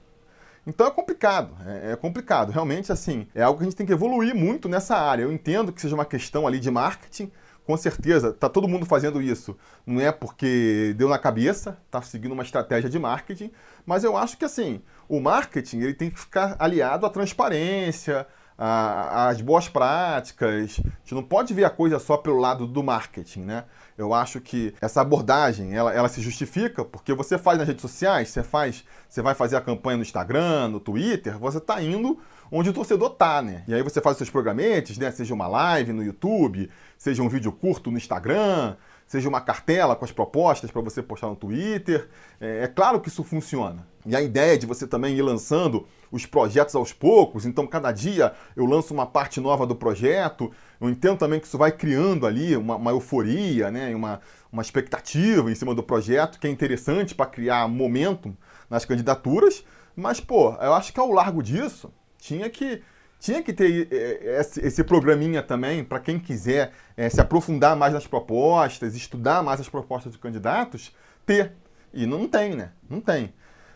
Então 0.65 0.87
é 0.87 0.91
complicado, 0.91 1.55
é, 1.65 1.91
é, 1.91 1.95
complicado. 1.95 2.51
Realmente, 2.51 2.91
assim, 2.91 3.27
é 3.35 3.43
algo 3.43 3.59
que 3.59 3.63
a 3.63 3.69
gente 3.69 3.77
tem 3.77 3.85
que 3.85 3.93
evoluir 3.93 4.35
muito 4.35 4.67
nessa 4.67 4.97
área. 4.97 5.23
Eu 5.23 5.31
entendo 5.31 5.71
que 5.71 5.79
seja 5.79 5.95
uma 5.95 6.05
questão 6.05 6.47
ali 6.47 6.59
de 6.59 6.71
marketing, 6.71 7.31
com 7.65 7.77
certeza, 7.77 8.33
tá 8.33 8.49
todo 8.49 8.67
mundo 8.67 8.85
fazendo 8.85 9.21
isso. 9.21 9.57
Não 9.85 10.01
é 10.01 10.11
porque 10.11 10.93
deu 10.97 11.07
na 11.07 11.17
cabeça, 11.17 11.77
tá 11.89 12.01
seguindo 12.01 12.33
uma 12.33 12.43
estratégia 12.43 12.89
de 12.89 12.99
marketing, 12.99 13.51
mas 13.85 14.03
eu 14.03 14.17
acho 14.17 14.37
que 14.37 14.45
assim, 14.45 14.81
o 15.07 15.19
marketing 15.19 15.79
ele 15.79 15.93
tem 15.93 16.09
que 16.09 16.19
ficar 16.19 16.55
aliado 16.59 17.05
à 17.05 17.09
transparência, 17.09 18.27
às 18.57 19.41
boas 19.41 19.67
práticas. 19.67 20.79
A 20.79 20.89
gente 20.99 21.15
não 21.15 21.23
pode 21.23 21.53
ver 21.53 21.65
a 21.65 21.69
coisa 21.69 21.99
só 21.99 22.17
pelo 22.17 22.39
lado 22.39 22.67
do 22.67 22.83
marketing, 22.83 23.41
né? 23.41 23.65
Eu 23.97 24.13
acho 24.13 24.41
que 24.41 24.73
essa 24.81 25.01
abordagem, 25.01 25.75
ela, 25.75 25.93
ela 25.93 26.09
se 26.09 26.21
justifica 26.21 26.83
porque 26.83 27.13
você 27.13 27.37
faz 27.37 27.57
nas 27.57 27.67
redes 27.67 27.81
sociais, 27.81 28.29
você 28.29 28.43
faz, 28.43 28.83
você 29.07 29.21
vai 29.21 29.35
fazer 29.35 29.55
a 29.55 29.61
campanha 29.61 29.97
no 29.97 30.03
Instagram, 30.03 30.69
no 30.69 30.79
Twitter, 30.79 31.37
você 31.37 31.59
está 31.59 31.81
indo 31.81 32.19
onde 32.51 32.69
o 32.69 32.73
torcedor 32.73 33.11
tá, 33.11 33.41
né? 33.41 33.63
E 33.67 33.73
aí 33.73 33.81
você 33.81 34.01
faz 34.01 34.13
os 34.13 34.17
seus 34.19 34.29
programetes, 34.29 34.97
né? 34.97 35.11
Seja 35.11 35.33
uma 35.33 35.47
live 35.47 35.93
no 35.93 36.03
YouTube, 36.03 36.69
seja 36.97 37.21
um 37.21 37.29
vídeo 37.29 37.51
curto 37.51 37.91
no 37.91 37.97
Instagram, 37.97 38.75
seja 39.05 39.29
uma 39.29 39.41
cartela 39.41 39.95
com 39.95 40.05
as 40.05 40.11
propostas 40.11 40.71
para 40.71 40.81
você 40.81 41.01
postar 41.01 41.27
no 41.27 41.35
Twitter. 41.35 42.09
É, 42.39 42.63
é, 42.63 42.67
claro 42.67 42.99
que 42.99 43.09
isso 43.09 43.23
funciona. 43.23 43.87
E 44.05 44.15
a 44.15 44.21
ideia 44.21 44.57
de 44.57 44.65
você 44.65 44.85
também 44.85 45.15
ir 45.15 45.21
lançando 45.21 45.87
os 46.11 46.25
projetos 46.25 46.75
aos 46.75 46.91
poucos, 46.91 47.45
então 47.45 47.65
cada 47.65 47.91
dia 47.91 48.33
eu 48.55 48.65
lanço 48.65 48.93
uma 48.93 49.05
parte 49.05 49.39
nova 49.39 49.65
do 49.65 49.75
projeto. 49.75 50.51
Eu 50.79 50.89
entendo 50.89 51.17
também 51.17 51.39
que 51.39 51.47
isso 51.47 51.57
vai 51.57 51.71
criando 51.71 52.27
ali 52.27 52.55
uma, 52.57 52.75
uma 52.75 52.91
euforia, 52.91 53.71
né? 53.71 53.95
uma, 53.95 54.19
uma 54.51 54.61
expectativa 54.61 55.51
em 55.51 55.55
cima 55.55 55.73
do 55.73 55.81
projeto, 55.81 56.39
que 56.39 56.47
é 56.47 56.49
interessante 56.49 57.15
para 57.15 57.25
criar 57.25 57.67
momento 57.67 58.35
nas 58.69 58.85
candidaturas. 58.85 59.63
Mas, 59.95 60.19
pô, 60.19 60.55
eu 60.55 60.73
acho 60.73 60.91
que 60.91 60.99
ao 60.99 61.11
largo 61.11 61.41
disso, 61.41 61.91
tinha 62.23 62.49
que 62.49 62.81
tinha 63.19 63.41
que 63.41 63.53
ter 63.53 63.87
é, 63.91 64.39
esse, 64.39 64.59
esse 64.65 64.83
programinha 64.83 65.41
também 65.41 65.83
para 65.83 65.99
quem 65.99 66.19
quiser 66.19 66.73
é, 66.97 67.09
se 67.09 67.21
aprofundar 67.21 67.75
mais 67.75 67.93
nas 67.93 68.05
propostas, 68.05 68.95
estudar 68.95 69.41
mais 69.41 69.61
as 69.61 69.69
propostas 69.69 70.11
dos 70.11 70.21
candidatos, 70.21 70.93
ter. 71.25 71.53
E 71.93 72.05
não 72.05 72.27
tem, 72.27 72.55
né? 72.55 72.71
Não 72.89 72.99
tem. 72.99 73.33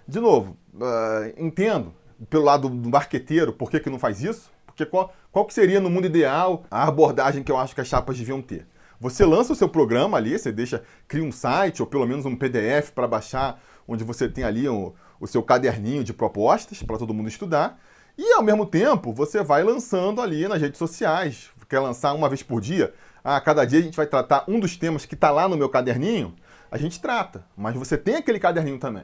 De 0.07 0.19
novo, 0.19 0.57
uh, 0.73 1.33
entendo 1.37 1.93
pelo 2.29 2.43
lado 2.43 2.67
do 2.67 2.89
marqueteiro 2.89 3.53
por 3.53 3.69
que, 3.69 3.79
que 3.79 3.89
não 3.89 3.99
faz 3.99 4.21
isso, 4.21 4.51
porque 4.65 4.85
qual, 4.85 5.13
qual 5.31 5.45
que 5.45 5.53
seria 5.53 5.79
no 5.79 5.89
mundo 5.89 6.07
ideal 6.07 6.65
a 6.69 6.83
abordagem 6.87 7.43
que 7.43 7.51
eu 7.51 7.57
acho 7.57 7.75
que 7.75 7.81
as 7.81 7.87
chapas 7.87 8.17
deviam 8.17 8.41
ter? 8.41 8.65
Você 8.99 9.23
lança 9.23 9.53
o 9.53 9.55
seu 9.55 9.69
programa 9.69 10.17
ali, 10.17 10.37
você 10.37 10.51
deixa, 10.51 10.83
cria 11.07 11.23
um 11.23 11.31
site 11.31 11.81
ou 11.81 11.87
pelo 11.87 12.07
menos 12.07 12.25
um 12.25 12.35
PDF 12.35 12.91
para 12.93 13.07
baixar, 13.07 13.61
onde 13.87 14.03
você 14.03 14.27
tem 14.27 14.43
ali 14.43 14.67
o, 14.67 14.93
o 15.19 15.27
seu 15.27 15.43
caderninho 15.43 16.03
de 16.03 16.13
propostas 16.13 16.81
para 16.81 16.97
todo 16.97 17.13
mundo 17.13 17.29
estudar. 17.29 17.79
E 18.17 18.33
ao 18.33 18.41
mesmo 18.41 18.65
tempo, 18.65 19.13
você 19.13 19.43
vai 19.43 19.63
lançando 19.63 20.21
ali 20.21 20.47
nas 20.47 20.59
redes 20.59 20.79
sociais. 20.79 21.51
Quer 21.69 21.79
lançar 21.79 22.13
uma 22.13 22.27
vez 22.27 22.41
por 22.41 22.59
dia? 22.59 22.93
Ah, 23.23 23.39
cada 23.39 23.63
dia 23.63 23.79
a 23.79 23.81
gente 23.81 23.95
vai 23.95 24.07
tratar 24.07 24.45
um 24.47 24.59
dos 24.59 24.75
temas 24.75 25.05
que 25.05 25.13
está 25.13 25.29
lá 25.29 25.47
no 25.47 25.55
meu 25.55 25.69
caderninho. 25.69 26.33
A 26.71 26.77
gente 26.77 26.99
trata, 26.99 27.45
mas 27.55 27.75
você 27.75 27.97
tem 27.97 28.15
aquele 28.15 28.39
caderninho 28.39 28.79
também. 28.79 29.03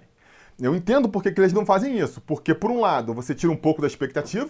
Eu 0.59 0.75
entendo 0.75 1.09
por 1.09 1.21
que, 1.21 1.31
que 1.31 1.39
eles 1.39 1.53
não 1.53 1.65
fazem 1.65 1.99
isso. 1.99 2.21
Porque, 2.21 2.55
por 2.55 2.71
um 2.71 2.79
lado, 2.79 3.13
você 3.13 3.35
tira 3.35 3.51
um 3.51 3.55
pouco 3.57 3.81
da 3.81 3.87
expectativa. 3.87 4.49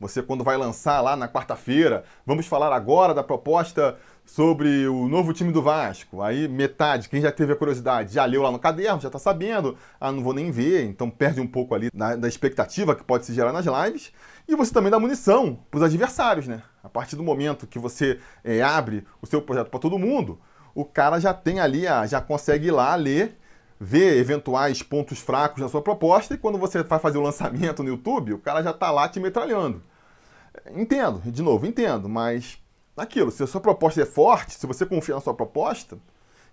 Você, 0.00 0.22
quando 0.22 0.44
vai 0.44 0.56
lançar 0.56 1.00
lá 1.00 1.16
na 1.16 1.28
quarta-feira, 1.28 2.04
vamos 2.26 2.46
falar 2.46 2.74
agora 2.74 3.14
da 3.14 3.22
proposta 3.22 3.96
sobre 4.24 4.88
o 4.88 5.06
novo 5.08 5.32
time 5.32 5.52
do 5.52 5.62
Vasco. 5.62 6.22
Aí 6.22 6.48
metade, 6.48 7.08
quem 7.08 7.20
já 7.20 7.30
teve 7.30 7.52
a 7.52 7.56
curiosidade, 7.56 8.14
já 8.14 8.24
leu 8.24 8.42
lá 8.42 8.50
no 8.50 8.58
caderno, 8.58 9.00
já 9.00 9.08
está 9.08 9.18
sabendo. 9.18 9.76
Ah, 10.00 10.10
não 10.10 10.22
vou 10.22 10.32
nem 10.32 10.50
ver, 10.50 10.84
então 10.84 11.10
perde 11.10 11.40
um 11.40 11.46
pouco 11.46 11.74
ali 11.74 11.90
da, 11.92 12.26
expectativa 12.26 12.94
que 12.94 13.04
pode 13.04 13.26
se 13.26 13.34
gerar 13.34 13.52
nas 13.52 13.66
lives. 13.66 14.12
E 14.48 14.54
você 14.54 14.72
também 14.72 14.90
dá 14.90 14.98
munição 14.98 15.58
para 15.70 15.78
os 15.78 15.84
adversários, 15.84 16.46
né? 16.46 16.62
A 16.82 16.88
partir 16.88 17.16
do 17.16 17.22
momento 17.22 17.66
que 17.66 17.78
você 17.78 18.18
é, 18.42 18.62
abre 18.62 19.06
o 19.22 19.26
seu 19.26 19.40
projeto 19.40 19.70
para 19.70 19.80
todo 19.80 19.98
mundo, 19.98 20.38
o 20.74 20.84
cara 20.84 21.18
já 21.18 21.32
tem 21.32 21.60
ali, 21.60 21.86
a, 21.86 22.06
já 22.06 22.20
consegue 22.20 22.68
ir 22.68 22.72
lá 22.72 22.94
ler, 22.94 23.38
ver 23.84 24.16
eventuais 24.16 24.82
pontos 24.82 25.18
fracos 25.18 25.60
na 25.60 25.68
sua 25.68 25.82
proposta 25.82 26.34
e 26.34 26.38
quando 26.38 26.56
você 26.56 26.82
vai 26.82 26.98
fazer 26.98 27.18
o 27.18 27.22
lançamento 27.22 27.82
no 27.82 27.90
YouTube, 27.90 28.32
o 28.32 28.38
cara 28.38 28.62
já 28.62 28.70
está 28.70 28.90
lá 28.90 29.08
te 29.08 29.20
metralhando. 29.20 29.82
Entendo, 30.74 31.20
de 31.30 31.42
novo, 31.42 31.66
entendo, 31.66 32.08
mas 32.08 32.58
naquilo. 32.96 33.30
Se 33.30 33.42
a 33.42 33.46
sua 33.46 33.60
proposta 33.60 34.00
é 34.00 34.06
forte, 34.06 34.54
se 34.54 34.66
você 34.66 34.86
confia 34.86 35.14
na 35.14 35.20
sua 35.20 35.34
proposta, 35.34 35.98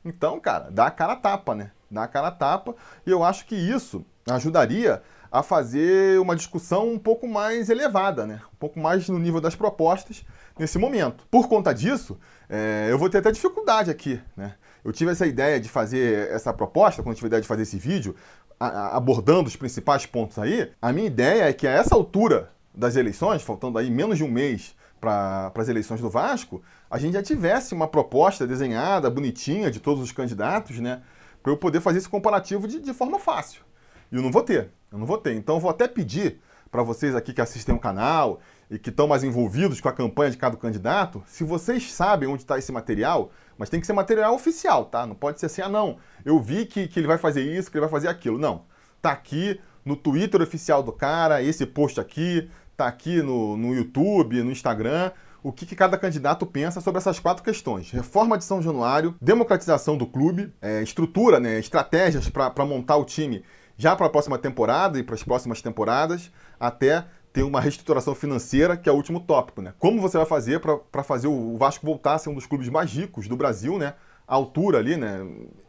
então, 0.04 0.39
cara, 0.39 0.70
dá 0.70 0.88
a 0.88 0.91
cara 0.91 1.13
a 1.13 1.15
tapa, 1.15 1.56
né? 1.56 1.72
Dá 1.89 2.04
a 2.04 2.08
cara 2.08 2.28
a 2.28 2.32
tapa. 2.32 2.76
E 3.06 3.12
eu 3.12 3.24
acho 3.24 3.46
que 3.46 3.56
isso 3.56 4.04
ajudaria 4.30 5.02
a 5.32 5.41
fazer 5.41 6.20
uma 6.20 6.36
discussão 6.36 6.91
um 6.91 7.00
pouco 7.00 7.28
mais 7.28 7.70
elevada, 7.70 8.26
né? 8.26 8.41
Um 8.54 8.58
pouco 8.58 8.80
mais 8.80 9.08
no 9.08 9.17
nível 9.17 9.39
das 9.39 9.56
propostas 9.56 10.26
nesse 10.60 10.78
momento. 10.78 11.26
Por 11.32 11.48
conta 11.48 11.74
disso, 11.74 12.20
é, 12.50 12.88
eu 12.89 12.98
vou 12.98 13.10
ter 13.10 13.20
até 13.20 13.32
dificuldade 13.32 13.89
aqui, 13.89 14.20
né? 14.36 14.56
Eu 14.84 14.91
tive 14.91 15.12
essa 15.12 15.26
ideia 15.26 15.60
de 15.60 15.70
fazer 15.70 16.30
essa 16.30 16.54
proposta, 16.54 17.02
quando 17.04 17.13
eu 17.13 17.15
tive 17.15 17.28
a 17.28 17.30
ideia 17.30 17.41
de 17.41 17.48
fazer 17.48 17.63
esse 17.63 17.78
vídeo, 17.78 18.15
a, 18.60 18.67
a, 18.67 18.98
abordando 18.98 19.48
os 19.48 19.56
principais 19.56 20.06
pontos 20.06 20.38
aí, 20.39 20.72
a 20.82 20.91
minha 20.91 21.08
ideia 21.08 21.44
é 21.44 21.54
que 21.54 21.67
a 21.67 21.72
essa 21.72 21.96
altura 21.96 22.52
das 22.74 22.96
eleições, 22.96 23.41
faltando 23.41 23.78
aí 23.78 23.89
menos 23.89 24.17
de 24.17 24.24
um 24.24 24.32
mês 24.32 24.76
para 25.00 25.52
as 25.56 25.67
eleições 25.67 26.00
do 26.00 26.10
Vasco, 26.10 26.62
a 26.89 26.98
gente 26.98 27.13
já 27.13 27.24
tivesse 27.24 27.74
uma 27.74 27.88
proposta 27.88 28.46
desenhada, 28.46 29.10
bonitinha, 29.10 29.72
de 29.72 29.80
todos 29.80 30.04
os 30.04 30.12
candidatos, 30.12 30.80
né? 30.80 31.02
Para 31.41 31.52
eu 31.52 31.58
poder 31.58 31.82
fazer 31.82 31.98
esse 31.98 32.10
comparativo 32.10 32.67
de, 32.67 32.80
de 32.80 32.94
forma 32.94 33.17
fácil. 33.17 33.63
E 34.12 34.15
eu 34.15 34.22
não 34.22 34.32
vou 34.32 34.44
ter, 34.44 34.70
eu 34.91 34.98
não 35.00 35.06
vou 35.06 35.17
ter. 35.17 35.34
Então 35.34 35.56
eu 35.56 35.60
vou 35.60 35.72
até 35.72 35.88
pedir 35.88 36.39
para 36.70 36.84
vocês 36.84 37.15
aqui 37.15 37.34
que 37.34 37.41
assistem 37.41 37.74
o 37.74 37.80
canal 37.80 38.39
e 38.72 38.80
que 38.80 38.90
estão 38.90 39.06
mais 39.06 39.22
envolvidos 39.22 39.82
com 39.82 39.90
a 39.90 39.94
campanha 39.94 40.32
de 40.32 40.38
cada 40.38 40.56
candidato, 40.56 41.22
se 41.28 41.44
vocês 41.44 41.92
sabem 41.92 42.30
onde 42.30 42.44
está 42.44 42.58
esse 42.58 42.72
material, 42.72 43.30
mas 43.58 43.70
tem 43.70 43.82
que 43.82 43.86
ser 43.86 43.92
material 43.92 44.34
oficial, 44.34 44.86
tá? 44.86 45.06
Não 45.06 45.14
pode 45.14 45.42
ser 45.42 45.48
assim, 45.48 45.62
ah 45.62 45.68
não, 45.68 45.98
eu 46.24 46.40
vi 46.40 46.66
que, 46.66 46.88
que 46.88 46.98
ele 46.98 47.08
vai 47.08 47.18
fazer 47.18 47.44
isso, 47.44 47.70
que 47.70 47.76
ele 47.76 47.82
vai 47.82 47.90
fazer 47.90 48.08
aquilo. 48.08 48.40
Não. 48.40 48.64
Tá 49.02 49.12
aqui 49.12 49.60
no 49.84 49.98
Twitter 49.98 50.42
oficial 50.42 50.82
do 50.82 50.94
cara, 50.94 51.44
esse 51.44 51.66
post 51.66 52.00
aqui, 52.00 52.50
está 52.72 52.88
aqui 52.88 53.22
no, 53.22 53.58
no 53.58 53.76
YouTube, 53.76 54.42
no 54.42 54.52
Instagram, 54.52 55.12
o 55.44 55.52
que, 55.52 55.66
que, 55.66 55.76
cada 55.76 55.98
candidato 55.98 56.46
pensa 56.46 56.80
sobre 56.80 57.00
essas 57.00 57.20
quatro 57.20 57.44
questões: 57.44 57.92
reforma 57.92 58.38
de 58.38 58.46
São 58.46 58.62
Januário, 58.62 59.16
democratização 59.20 59.98
do 59.98 60.06
clube, 60.06 60.54
é, 60.62 60.82
estrutura, 60.82 61.40
né, 61.40 61.60
estratégias 61.60 62.30
para 62.30 62.66
montar 62.66 62.96
o 62.96 63.04
time 63.04 63.44
já 63.82 63.96
para 63.96 64.06
a 64.06 64.10
próxima 64.10 64.38
temporada 64.38 65.00
e 65.00 65.04
para 65.04 65.16
as 65.16 65.24
próximas 65.24 65.60
temporadas, 65.60 66.32
até 66.60 67.04
ter 67.34 67.44
uma 67.44 67.62
reestruturação 67.62 68.13
financeira, 68.13 68.76
que 68.76 68.89
é 68.89 68.91
o 68.91 68.96
último 68.96 69.20
tópico, 69.20 69.62
né? 69.62 69.74
Como 69.80 70.02
você 70.02 70.17
vai 70.17 70.26
fazer 70.26 70.60
para 70.60 71.04
fazer 71.04 71.28
o 71.28 71.58
Vasco 71.58 71.86
voltar 71.86 72.15
a 72.15 72.17
ser 72.17 72.30
um 72.30 72.34
dos 72.34 72.46
clubes 72.46 72.67
mais 72.70 72.91
ricos 72.91 73.28
do 73.28 73.38
Brasil, 73.38 73.78
né? 73.78 73.94
A 74.28 74.36
altura 74.36 74.80
ali, 74.80 74.98
né? 74.98 75.26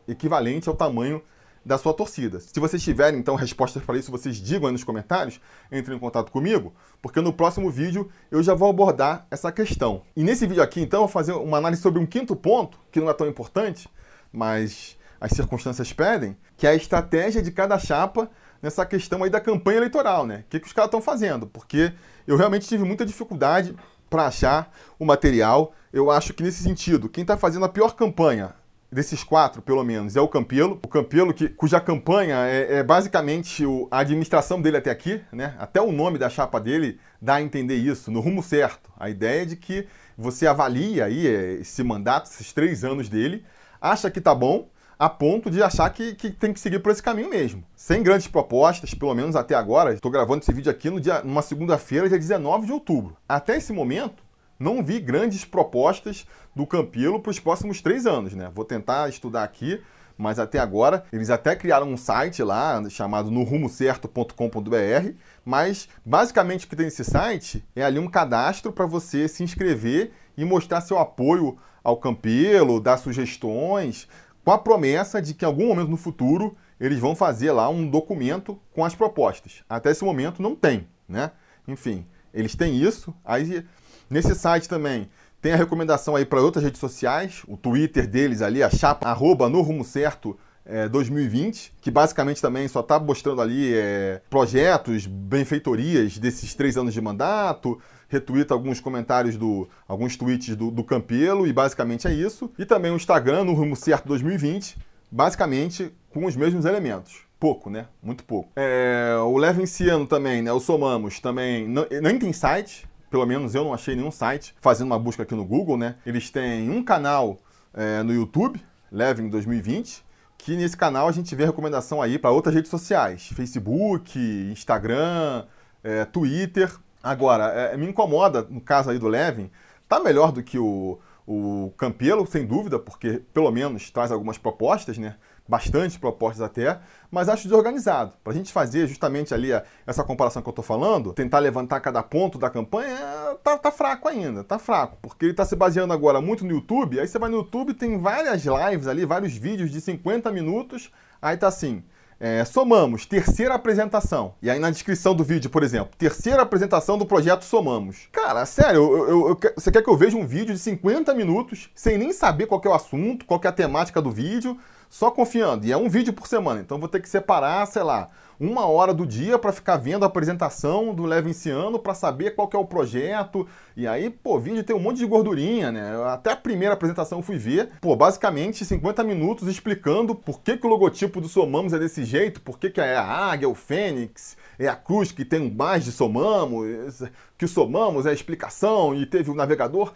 Equivalente 0.09 0.68
ao 0.68 0.75
tamanho 0.75 1.22
da 1.64 1.79
sua 1.79 1.94
torcida. 1.94 2.40
Se 2.40 2.59
vocês 2.59 2.83
tiverem, 2.83 3.20
então, 3.20 3.37
respostas 3.37 3.83
para 3.85 3.96
isso, 3.96 4.11
vocês 4.11 4.37
digam 4.37 4.66
aí 4.66 4.72
nos 4.72 4.83
comentários, 4.83 5.40
entrem 5.70 5.96
em 5.96 6.01
contato 6.01 6.33
comigo, 6.33 6.75
porque 7.01 7.20
no 7.20 7.33
próximo 7.33 7.70
vídeo 7.70 8.11
eu 8.31 8.42
já 8.42 8.53
vou 8.55 8.68
abordar 8.68 9.27
essa 9.31 9.53
questão. 9.53 10.03
E 10.16 10.25
nesse 10.25 10.46
vídeo 10.46 10.62
aqui, 10.62 10.81
então, 10.81 10.98
eu 10.98 11.07
vou 11.07 11.12
fazer 11.12 11.33
uma 11.33 11.59
análise 11.59 11.81
sobre 11.81 12.01
um 12.01 12.07
quinto 12.07 12.35
ponto, 12.35 12.79
que 12.90 13.01
não 13.01 13.09
é 13.09 13.14
tão 13.14 13.29
importante, 13.29 13.88
mas 14.33 14.98
as 15.20 15.31
circunstâncias 15.31 15.92
pedem, 15.92 16.37
que 16.57 16.66
é 16.66 16.70
a 16.70 16.75
estratégia 16.75 17.40
de 17.40 17.53
cada 17.53 17.79
chapa 17.79 18.29
nessa 18.62 18.87
questão 18.87 19.25
aí 19.25 19.31
da 19.31 19.40
campanha 19.40 19.79
eleitoral, 19.79 20.27
né? 20.27 20.44
O 20.46 20.51
que, 20.51 20.61
que 20.61 20.66
os 20.66 20.72
caras 20.72 20.88
estão 20.88 21.03
fazendo? 21.03 21.46
Porque 21.46 21.92
eu 22.27 22.37
realmente 22.37 22.68
tive 22.68 22.85
muita 22.85 23.05
dificuldade 23.05 23.75
para 24.09 24.27
achar 24.27 24.72
o 24.98 25.05
material. 25.05 25.75
Eu 25.92 26.11
acho 26.11 26.33
que 26.33 26.42
nesse 26.42 26.62
sentido, 26.62 27.09
quem 27.09 27.22
está 27.22 27.37
fazendo 27.37 27.64
a 27.64 27.68
pior 27.68 27.96
campanha 27.96 28.55
desses 28.92 29.25
quatro, 29.25 29.62
pelo 29.62 29.83
menos, 29.83 30.16
é 30.16 30.20
o 30.20 30.29
Campelo. 30.29 30.79
O 30.83 30.88
Campelo, 30.88 31.33
que, 31.33 31.48
cuja 31.48 31.81
campanha 31.81 32.37
é, 32.46 32.77
é 32.77 32.83
basicamente 32.83 33.64
o, 33.64 33.88
a 33.90 34.01
administração 34.01 34.61
dele 34.61 34.77
até 34.77 34.90
aqui, 34.90 35.22
né? 35.33 35.57
Até 35.59 35.81
o 35.81 35.90
nome 35.90 36.18
da 36.18 36.29
chapa 36.29 36.61
dele 36.61 37.01
dá 37.20 37.37
a 37.37 37.42
entender 37.42 37.77
isso, 37.77 38.11
no 38.11 38.20
rumo 38.20 38.42
certo. 38.42 38.90
A 38.98 39.09
ideia 39.09 39.42
é 39.42 39.46
de 39.46 39.57
que 39.57 39.88
você 40.16 40.46
avalia 40.46 41.07
aí 41.07 41.27
é, 41.27 41.55
esse 41.55 41.83
mandato, 41.83 42.27
esses 42.27 42.53
três 42.53 42.85
anos 42.85 43.09
dele, 43.09 43.44
acha 43.81 44.11
que 44.11 44.20
tá 44.20 44.35
bom, 44.35 44.68
a 45.03 45.09
ponto 45.09 45.51
de 45.51 45.61
achar 45.61 45.91
que, 45.91 46.15
que, 46.15 46.31
tem 46.31 46.53
que 46.53 46.61
seguir 46.61 46.79
por 46.79 46.93
esse 46.93 47.03
caminho 47.03 47.29
mesmo. 47.29 47.65
Sem 47.75 48.05
grandes 48.05 48.29
propostas, 48.29 48.95
pelo 48.95 49.12
menos 49.17 49.35
até 49.35 49.53
agora. 49.53 49.93
Estou 49.93 50.12
gravando 50.12 50.43
esse 50.43 50.53
vídeo 50.53 50.71
aqui 50.71 50.88
no 50.91 51.01
dia, 51.01 51.25
numa 51.25 51.43
segunda-feira, 51.43 52.09
dia 52.09 52.17
19 52.17 52.67
de 52.67 52.73
outubro. 52.73 53.17
Até 53.29 53.57
esse 53.57 53.73
momento, 53.73 54.23
não 54.61 54.81
vi 54.81 55.01
grandes 55.01 55.45
propostas 55.45 56.25
do 56.55 56.65
Campelo 56.65 57.19
para 57.19 57.31
os 57.31 57.41
próximos 57.41 57.83
três 57.83 58.07
anos, 58.07 58.33
né? 58.33 58.49
Vou 58.55 58.65
tentar 58.65 59.09
estudar 59.09 59.43
aqui, 59.43 59.83
mas 60.17 60.38
até 60.38 60.61
agora 60.61 61.03
eles 61.12 61.31
até 61.31 61.57
criaram 61.57 61.88
um 61.88 61.97
site 61.97 62.41
lá 62.41 62.81
chamado 62.88 63.29
norumocerto.com.br, 63.29 65.17
mas 65.45 65.88
basicamente 66.07 66.65
o 66.65 66.69
que 66.69 66.77
tem 66.77 66.85
nesse 66.87 67.03
site 67.03 67.65
é 67.75 67.83
ali 67.83 67.99
um 67.99 68.09
cadastro 68.09 68.71
para 68.71 68.87
você 68.87 69.27
se 69.27 69.43
inscrever 69.43 70.12
e 70.37 70.45
mostrar 70.45 70.81
seu 70.81 70.97
apoio 70.97 71.59
ao 71.83 71.97
Campelo, 71.97 72.81
dar 72.81 72.99
sugestões, 72.99 74.07
com 74.44 74.50
a 74.50 74.59
promessa 74.59 75.20
de 75.20 75.35
que 75.35 75.44
em 75.44 75.48
algum 75.48 75.68
momento 75.68 75.88
no 75.88 75.96
futuro 75.96 76.57
eles 76.81 76.98
vão 76.98 77.14
fazer 77.14 77.52
lá 77.52 77.68
um 77.68 77.88
documento 77.88 78.59
com 78.74 78.85
as 78.85 78.94
propostas. 78.94 79.62
Até 79.68 79.90
esse 79.90 80.05
momento 80.05 80.42
não 80.42 80.57
tem, 80.57 80.88
né? 81.09 81.31
Enfim, 81.66 82.07
eles 82.35 82.55
têm 82.55 82.76
isso. 82.76 83.14
Aí 83.24 83.64
nesse 84.11 84.35
site 84.35 84.68
também 84.68 85.09
tem 85.40 85.52
a 85.52 85.57
recomendação 85.57 86.16
aí 86.16 86.24
para 86.24 86.40
outras 86.40 86.64
redes 86.64 86.81
sociais, 86.81 87.42
o 87.48 87.57
Twitter 87.57 88.07
deles 88.07 88.42
ali, 88.42 88.62
a 88.62 88.70
chapa 88.70 89.09
arroba 89.09 89.48
no 89.48 89.61
rumo 89.61 89.85
certo 89.85 90.38
é, 90.64 90.88
2020, 90.88 91.74
que 91.81 91.90
basicamente 91.90 92.40
também 92.40 92.68
só 92.68 92.81
está 92.81 92.98
mostrando 92.98 93.42
ali 93.42 93.74
é, 93.74 94.20
projetos, 94.31 95.07
benfeitorias 95.07 96.18
desses 96.18 96.55
três 96.55 96.76
anos 96.76 96.94
de 96.94 97.00
mandato, 97.00 97.81
retuita 98.12 98.53
alguns 98.53 98.79
comentários 98.79 99.38
do. 99.38 99.66
alguns 99.88 100.16
tweets 100.18 100.55
do, 100.55 100.70
do 100.70 100.85
Campelo, 100.85 101.46
e 101.46 101.53
basicamente 101.53 102.07
é 102.07 102.12
isso. 102.12 102.53
E 102.59 102.66
também 102.66 102.92
o 102.92 102.96
Instagram, 102.96 103.44
no 103.44 103.55
Rumo 103.55 103.75
Certo 103.75 104.07
2020, 104.07 104.77
basicamente 105.11 105.90
com 106.11 106.27
os 106.27 106.37
mesmos 106.37 106.66
elementos. 106.66 107.22
Pouco, 107.40 107.70
né? 107.70 107.87
Muito 108.03 108.22
pouco. 108.22 108.51
É, 108.55 109.16
o 109.25 109.38
Levenciano 109.38 110.07
também, 110.07 110.42
né? 110.42 110.53
O 110.53 110.61
Somamos 110.61 111.20
também 111.20 111.66
não, 111.66 111.87
nem 112.03 112.18
tem 112.18 112.33
site, 112.35 112.87
pelo 113.11 113.25
menos 113.25 113.55
eu 113.55 113.64
não 113.64 113.72
achei 113.72 113.96
nenhum 113.96 114.11
site, 114.11 114.55
fazendo 114.61 114.88
uma 114.88 114.98
busca 114.98 115.22
aqui 115.22 115.35
no 115.35 115.44
Google, 115.44 115.79
né? 115.79 115.96
Eles 116.05 116.29
têm 116.29 116.70
um 116.70 116.85
canal 116.85 117.38
é, 117.72 118.03
no 118.03 118.12
YouTube, 118.12 118.62
Levin 118.92 119.31
2020, 119.31 120.05
que 120.37 120.55
nesse 120.55 120.77
canal 120.77 121.09
a 121.09 121.12
gente 121.12 121.35
vê 121.35 121.46
recomendação 121.46 122.03
aí 122.03 122.18
para 122.18 122.31
outras 122.31 122.55
redes 122.55 122.70
sociais, 122.70 123.29
Facebook, 123.35 124.18
Instagram, 124.53 125.46
é, 125.83 126.05
Twitter. 126.05 126.70
Agora, 127.03 127.45
é, 127.47 127.77
me 127.77 127.87
incomoda, 127.88 128.47
no 128.49 128.61
caso 128.61 128.91
aí 128.91 128.99
do 128.99 129.09
Levin, 129.09 129.51
tá 129.88 129.99
melhor 129.99 130.33
do 130.33 130.43
que 130.43 130.59
o, 130.59 130.99
o 131.27 131.73
Campelo, 131.77 132.27
sem 132.27 132.47
dúvida, 132.47 132.79
porque 132.79 133.23
pelo 133.33 133.51
menos 133.51 133.91
traz 133.91 134.12
algumas 134.12 134.38
propostas, 134.38 134.99
né? 134.99 135.17
Bastante 135.47 135.99
propostas 135.99 136.41
até, 136.41 136.79
mas 137.11 137.29
acho 137.29 137.45
desorganizado. 137.45 138.15
Para 138.23 138.33
a 138.33 138.37
gente 138.37 138.53
fazer 138.53 138.87
justamente 138.87 139.35
ali 139.35 139.53
a, 139.53 139.65
essa 139.85 140.05
comparação 140.05 140.41
que 140.41 140.49
eu 140.49 140.53
estou 140.53 140.65
falando, 140.65 141.12
tentar 141.12 141.41
levantar 141.41 141.81
cada 141.81 142.03
ponto 142.03 142.38
da 142.38 142.49
campanha, 142.49 142.97
tá, 143.43 143.59
tá 143.59 143.73
fraco 143.73 144.09
ainda, 144.09 144.45
tá 144.45 144.59
fraco, 144.59 144.97
porque 145.03 145.25
ele 145.25 145.33
está 145.33 145.45
se 145.45 145.57
baseando 145.57 145.93
agora 145.93 146.21
muito 146.21 146.45
no 146.45 146.53
YouTube. 146.53 147.01
Aí 147.01 147.09
você 147.09 147.19
vai 147.19 147.29
no 147.29 147.38
YouTube, 147.38 147.75
tem 147.75 147.99
várias 147.99 148.45
lives 148.45 148.87
ali, 148.87 149.05
vários 149.05 149.37
vídeos 149.37 149.71
de 149.71 149.81
50 149.81 150.31
minutos, 150.31 150.93
aí 151.21 151.37
tá 151.37 151.49
assim. 151.49 151.83
É, 152.25 152.45
somamos, 152.45 153.05
terceira 153.05 153.55
apresentação. 153.55 154.35
E 154.41 154.49
aí 154.49 154.57
na 154.57 154.71
descrição 154.71 155.13
do 155.13 155.25
vídeo, 155.25 155.51
por 155.51 155.65
exemplo, 155.65 155.91
terceira 155.99 156.41
apresentação 156.43 156.97
do 156.97 157.05
projeto 157.05 157.45
Somamos. 157.45 158.09
Cara, 158.13 158.47
sério, 158.47 158.77
eu, 158.77 159.09
eu, 159.09 159.29
eu, 159.31 159.41
você 159.57 159.73
quer 159.73 159.83
que 159.83 159.91
eu 159.91 159.97
veja 159.97 160.17
um 160.17 160.25
vídeo 160.25 160.55
de 160.55 160.61
50 160.61 161.13
minutos 161.15 161.69
sem 161.75 161.99
nem 161.99 162.13
saber 162.13 162.47
qual 162.47 162.63
é 162.65 162.69
o 162.69 162.75
assunto, 162.75 163.25
qual 163.27 163.41
é 163.43 163.49
a 163.49 163.53
temática 163.53 164.01
do 164.01 164.13
vídeo, 164.13 164.57
só 164.89 165.11
confiando. 165.11 165.67
E 165.67 165.73
é 165.73 165.77
um 165.77 165.89
vídeo 165.89 166.13
por 166.13 166.29
semana, 166.29 166.61
então 166.61 166.79
vou 166.79 166.89
ter 166.89 167.01
que 167.01 167.09
separar, 167.09 167.67
sei 167.67 167.83
lá, 167.83 168.09
uma 168.42 168.66
hora 168.66 168.92
do 168.92 169.07
dia 169.07 169.38
para 169.38 169.52
ficar 169.52 169.76
vendo 169.76 170.02
a 170.02 170.07
apresentação 170.07 170.92
do 170.92 171.05
Levinciano 171.05 171.78
para 171.78 171.94
saber 171.94 172.35
qual 172.35 172.50
é 172.52 172.57
o 172.57 172.64
projeto. 172.64 173.46
E 173.76 173.87
aí, 173.87 174.11
pô, 174.11 174.37
vídeo 174.38 174.64
tem 174.64 174.74
um 174.74 174.81
monte 174.81 174.98
de 174.98 175.07
gordurinha, 175.07 175.70
né? 175.70 175.92
Até 176.07 176.33
a 176.33 176.37
primeira 176.37 176.74
apresentação 176.74 177.20
eu 177.20 177.22
fui 177.22 177.38
ver, 177.38 177.70
pô, 177.81 177.94
basicamente 177.94 178.64
50 178.64 179.05
minutos 179.05 179.46
explicando 179.46 180.12
por 180.12 180.40
que, 180.40 180.57
que 180.57 180.66
o 180.66 180.70
logotipo 180.70 181.20
do 181.20 181.28
Somamos 181.28 181.72
é 181.72 181.78
desse 181.78 182.05
jeito, 182.05 182.40
por 182.40 182.59
que, 182.59 182.68
que 182.68 182.81
é 182.81 182.96
a 182.96 183.07
águia, 183.07 183.48
o 183.48 183.55
fênix, 183.55 184.37
é 184.59 184.66
a 184.66 184.74
cruz 184.74 185.12
que 185.12 185.24
tem 185.24 185.40
um 185.40 185.55
mais 185.55 185.85
de 185.85 185.92
Somamos, 185.92 187.00
que 187.38 187.46
Somamos 187.46 188.07
é 188.07 188.11
a 188.11 188.12
explicação 188.12 188.92
e 188.92 189.07
teve 189.07 189.31
o 189.31 189.35
navegador. 189.35 189.92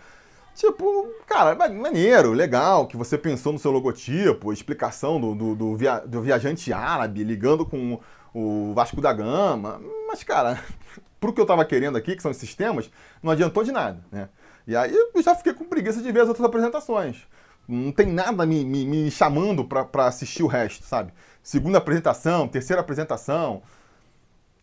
Tipo, 0.55 1.09
cara, 1.27 1.55
maneiro, 1.69 2.33
legal 2.33 2.87
que 2.87 2.97
você 2.97 3.19
pensou 3.19 3.53
no 3.53 3.59
seu 3.59 3.71
logotipo, 3.71 4.53
explicação 4.55 5.21
do, 5.21 5.35
do, 5.35 5.55
do, 5.55 5.77
via, 5.77 5.99
do 5.99 6.23
viajante 6.23 6.73
árabe 6.73 7.23
ligando 7.25 7.67
com 7.67 8.01
o 8.37 8.75
Vasco 8.75 9.01
da 9.01 9.13
Gama. 9.13 9.81
Mas, 10.09 10.23
cara, 10.23 10.63
pro 11.21 11.33
que 11.33 11.41
eu 11.41 11.47
tava 11.47 11.65
querendo 11.65 11.97
aqui, 11.97 12.17
que 12.17 12.23
são 12.23 12.31
esses 12.31 12.55
temas, 12.55 12.91
não 13.23 13.33
adiantou 13.33 13.65
de 13.65 13.73
nada, 13.73 14.05
né? 14.11 14.29
E 14.67 14.75
aí 14.77 14.95
eu 15.15 15.23
já 15.23 15.35
fiquei 15.35 15.55
com 15.55 15.65
preguiça 15.65 16.03
de 16.03 16.11
ver 16.11 16.23
as 16.23 16.29
outras 16.29 16.45
apresentações. 16.45 17.23
Não 17.69 17.93
tem 17.93 18.07
nada 18.07 18.45
me, 18.45 18.65
me, 18.65 18.85
me 18.85 19.11
chamando 19.11 19.65
para 19.65 20.07
assistir 20.07 20.43
o 20.43 20.49
resto, 20.49 20.85
sabe? 20.85 21.13
Segunda 21.43 21.79
apresentação, 21.79 22.49
terceira 22.49 22.81
apresentação. 22.81 23.63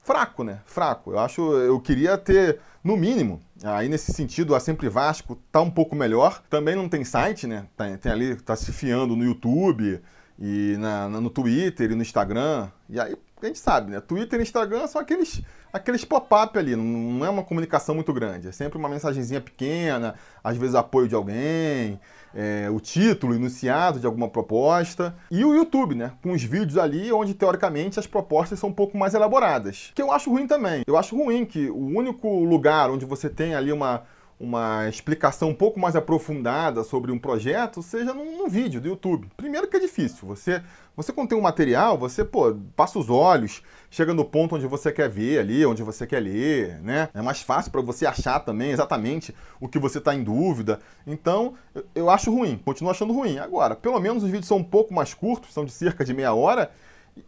Fraco, 0.02 0.44
né? 0.44 0.60
Fraco. 0.66 1.12
Eu 1.12 1.20
acho, 1.20 1.42
eu 1.42 1.80
queria 1.80 2.18
ter, 2.18 2.60
no 2.84 2.98
mínimo, 2.98 3.42
Aí, 3.64 3.88
nesse 3.88 4.12
sentido, 4.12 4.54
a 4.54 4.60
Sempre 4.60 4.90
Vasco 4.90 5.38
tá 5.50 5.62
um 5.62 5.72
pouco 5.72 5.96
melhor. 5.96 6.44
Também 6.50 6.76
não 6.76 6.90
tem 6.90 7.06
site, 7.06 7.48
né? 7.48 7.66
Tem, 7.78 7.98
tem 7.98 8.12
ali, 8.12 8.36
tá 8.36 8.58
se 8.58 8.74
fiando 8.74 9.16
no 9.16 9.24
YouTube 9.24 10.02
e 10.38 10.76
na, 10.78 11.08
no 11.08 11.30
Twitter 11.30 11.92
e 11.92 11.96
no 11.96 12.02
Instagram. 12.02 12.70
E 12.90 13.00
aí, 13.00 13.16
a 13.46 13.50
gente 13.50 13.60
sabe, 13.60 13.92
né? 13.92 14.00
Twitter 14.00 14.40
e 14.40 14.44
Instagram 14.44 14.88
são 14.88 15.02
aqueles, 15.02 15.42
aqueles 15.72 16.06
pop-up 16.06 16.58
ali, 16.58 16.76
não, 16.76 17.26
é 17.26 17.30
uma 17.30 17.44
comunicação 17.44 17.96
muito 17.96 18.14
grande. 18.14 18.48
É 18.48 18.52
sempre 18.52 18.78
uma 18.78 18.90
mensagenzinha 18.90 19.42
pequena, 19.42 20.16
às 20.44 20.58
vezes 20.58 20.76
apoio 20.76 21.08
de 21.08 21.16
alguém 21.16 22.00
é, 22.34 22.68
o 22.70 22.80
título 22.80 23.36
enunciado 23.36 24.00
de 24.00 24.06
alguma 24.06 24.28
proposta, 24.28 25.16
e 25.30 25.46
o 25.46 25.54
YouTube, 25.54 25.96
né? 25.96 26.14
Com 26.22 26.32
os 26.32 26.44
vídeos 26.44 26.78
ali 26.78 27.12
onde, 27.12 27.34
teoricamente, 27.34 28.00
as 28.00 28.08
propostas 28.08 28.60
são 28.60 28.70
um 28.70 28.74
pouco 28.74 28.98
mais 28.98 29.14
elaboradas. 29.14 29.92
Que 29.94 30.02
eu 30.02 30.12
acho 30.12 30.30
ruim 30.30 30.48
também. 30.48 30.84
Eu 30.88 30.98
acho 30.98 31.16
ruim 31.16 31.46
que 31.46 31.70
o 31.70 31.86
único 31.86 32.28
lugar 32.44 32.90
onde 32.90 33.06
você 33.06 33.30
tem 33.30 33.54
ali 33.54 33.72
uma 33.72 34.04
uma 34.44 34.90
explicação 34.90 35.50
um 35.50 35.56
pouco 35.56 35.80
mais 35.80 35.96
aprofundada 35.96 36.84
sobre 36.84 37.14
um 37.14 37.18
projeto, 37.18 37.82
seja 37.82 38.14
num, 38.14 38.40
num, 38.40 38.50
vídeo 38.50 38.82
do 38.82 38.90
YouTube. 38.90 39.30
Primeiro 39.38 39.70
que 39.70 39.78
é 39.78 39.80
difícil. 39.80 40.28
Você, 40.28 40.62
você 40.98 41.14
tem 41.14 41.38
um 41.38 41.42
material, 41.42 41.98
você, 41.98 42.26
pô, 42.26 42.54
passa 42.76 43.00
os 43.00 43.10
olhos, 43.10 43.64
chega 43.90 44.14
no 44.14 44.26
ponto 44.26 44.56
onde 44.58 44.68
você 44.68 44.92
quer 44.92 45.10
ver 45.10 45.40
ali, 45.40 45.66
onde 45.66 45.82
você 45.82 46.06
quer 46.06 46.20
ler, 46.20 46.78
né? 46.82 47.08
É 47.14 47.22
mais 47.22 47.42
fácil 47.42 47.72
para 47.72 47.80
você 47.80 48.06
achar 48.06 48.42
também 48.42 48.72
exatamente 48.72 49.34
o 49.62 49.70
que 49.70 49.80
você 49.80 50.00
está 50.00 50.14
em 50.14 50.22
dúvida. 50.22 50.82
Então, 51.08 51.54
eu, 51.74 51.86
eu 51.96 52.10
acho 52.10 52.30
ruim, 52.30 52.60
continuo 52.66 52.92
achando 52.92 53.14
ruim. 53.14 53.40
Agora, 53.40 53.78
pelo 53.78 53.98
menos 54.02 54.24
os 54.24 54.30
vídeos 54.30 54.48
são 54.48 54.58
um 54.58 54.64
pouco 54.64 54.94
mais 54.94 55.14
curtos, 55.14 55.54
são 55.54 55.64
de 55.64 55.72
cerca 55.72 56.04
de 56.04 56.14
meia 56.14 56.34
hora, 56.34 56.70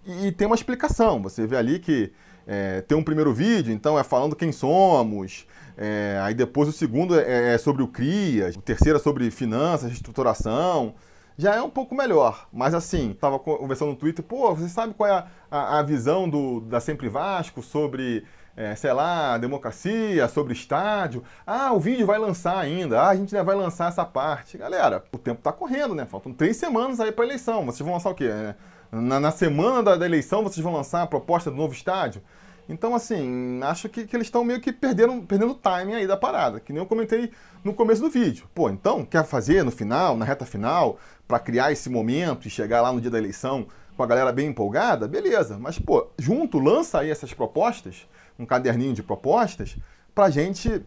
e, 0.05 0.27
e 0.27 0.31
tem 0.33 0.47
uma 0.47 0.55
explicação. 0.55 1.21
Você 1.21 1.47
vê 1.47 1.55
ali 1.55 1.79
que 1.79 2.11
é, 2.47 2.81
tem 2.81 2.97
um 2.97 3.03
primeiro 3.03 3.33
vídeo, 3.33 3.73
então 3.73 3.97
é 3.97 4.03
falando 4.03 4.35
quem 4.35 4.51
somos, 4.51 5.47
é, 5.77 6.19
aí 6.23 6.33
depois 6.33 6.69
o 6.69 6.71
segundo 6.71 7.19
é, 7.19 7.53
é, 7.53 7.57
sobre 7.57 7.83
o 7.83 7.87
CRIAS, 7.87 8.55
o 8.55 8.61
terceiro 8.61 8.97
é 8.97 9.01
sobre 9.01 9.29
finanças, 9.31 9.91
estruturação. 9.91 10.93
já 11.37 11.55
é 11.55 11.61
um 11.61 11.69
pouco 11.69 11.93
melhor. 11.95 12.47
Mas 12.51 12.73
assim, 12.73 13.11
estava 13.11 13.37
conversando 13.39 13.89
no 13.89 13.95
Twitter, 13.95 14.23
pô, 14.23 14.53
você 14.55 14.69
sabe 14.69 14.93
qual 14.93 15.09
é 15.09 15.13
a, 15.13 15.27
a, 15.51 15.79
a 15.79 15.83
visão 15.83 16.29
do, 16.29 16.61
da 16.61 16.79
Sempre 16.79 17.09
Vasco 17.09 17.61
sobre, 17.61 18.23
é, 18.55 18.73
sei 18.75 18.93
lá, 18.93 19.37
democracia, 19.37 20.27
sobre 20.29 20.53
estádio? 20.53 21.23
Ah, 21.45 21.73
o 21.73 21.79
vídeo 21.79 22.05
vai 22.05 22.17
lançar 22.17 22.57
ainda, 22.57 23.01
ah, 23.01 23.09
a 23.09 23.15
gente 23.15 23.35
vai 23.35 23.55
lançar 23.55 23.89
essa 23.89 24.05
parte. 24.05 24.57
Galera, 24.57 25.03
o 25.11 25.17
tempo 25.17 25.39
está 25.39 25.51
correndo, 25.51 25.93
né? 25.93 26.05
Faltam 26.05 26.31
três 26.33 26.55
semanas 26.57 26.99
aí 27.01 27.11
para 27.11 27.25
eleição. 27.25 27.65
Vocês 27.65 27.79
vão 27.79 27.93
lançar 27.93 28.11
o 28.11 28.15
quê? 28.15 28.25
É, 28.25 28.55
na, 28.91 29.19
na 29.19 29.31
semana 29.31 29.81
da, 29.81 29.95
da 29.95 30.05
eleição 30.05 30.43
vocês 30.43 30.63
vão 30.63 30.73
lançar 30.73 31.01
a 31.01 31.07
proposta 31.07 31.49
do 31.49 31.57
novo 31.57 31.73
estádio? 31.73 32.21
Então, 32.67 32.95
assim, 32.95 33.59
acho 33.63 33.87
que, 33.87 34.07
que 34.07 34.15
eles 34.15 34.27
estão 34.27 34.43
meio 34.43 34.59
que 34.59 34.73
perdendo, 34.73 35.21
perdendo 35.21 35.51
o 35.51 35.55
timing 35.55 35.93
aí 35.93 36.07
da 36.07 36.17
parada, 36.17 36.59
que 36.59 36.73
nem 36.73 36.81
eu 36.81 36.87
comentei 36.87 37.31
no 37.63 37.73
começo 37.73 38.01
do 38.01 38.09
vídeo. 38.09 38.47
Pô, 38.55 38.69
então, 38.69 39.05
quer 39.05 39.23
fazer 39.23 39.63
no 39.63 39.71
final, 39.71 40.17
na 40.17 40.25
reta 40.25 40.45
final, 40.45 40.97
para 41.27 41.39
criar 41.39 41.71
esse 41.71 41.89
momento 41.89 42.47
e 42.47 42.49
chegar 42.49 42.81
lá 42.81 42.91
no 42.91 42.99
dia 42.99 43.11
da 43.11 43.19
eleição 43.19 43.67
com 43.95 44.01
a 44.01 44.07
galera 44.07 44.31
bem 44.31 44.47
empolgada? 44.47 45.07
Beleza, 45.07 45.59
mas, 45.59 45.77
pô, 45.77 46.07
junto, 46.17 46.57
lança 46.57 46.99
aí 46.99 47.11
essas 47.11 47.33
propostas, 47.33 48.07
um 48.37 48.45
caderninho 48.45 48.93
de 48.93 49.03
propostas, 49.03 49.77
pra 50.13 50.31
gente 50.31 50.83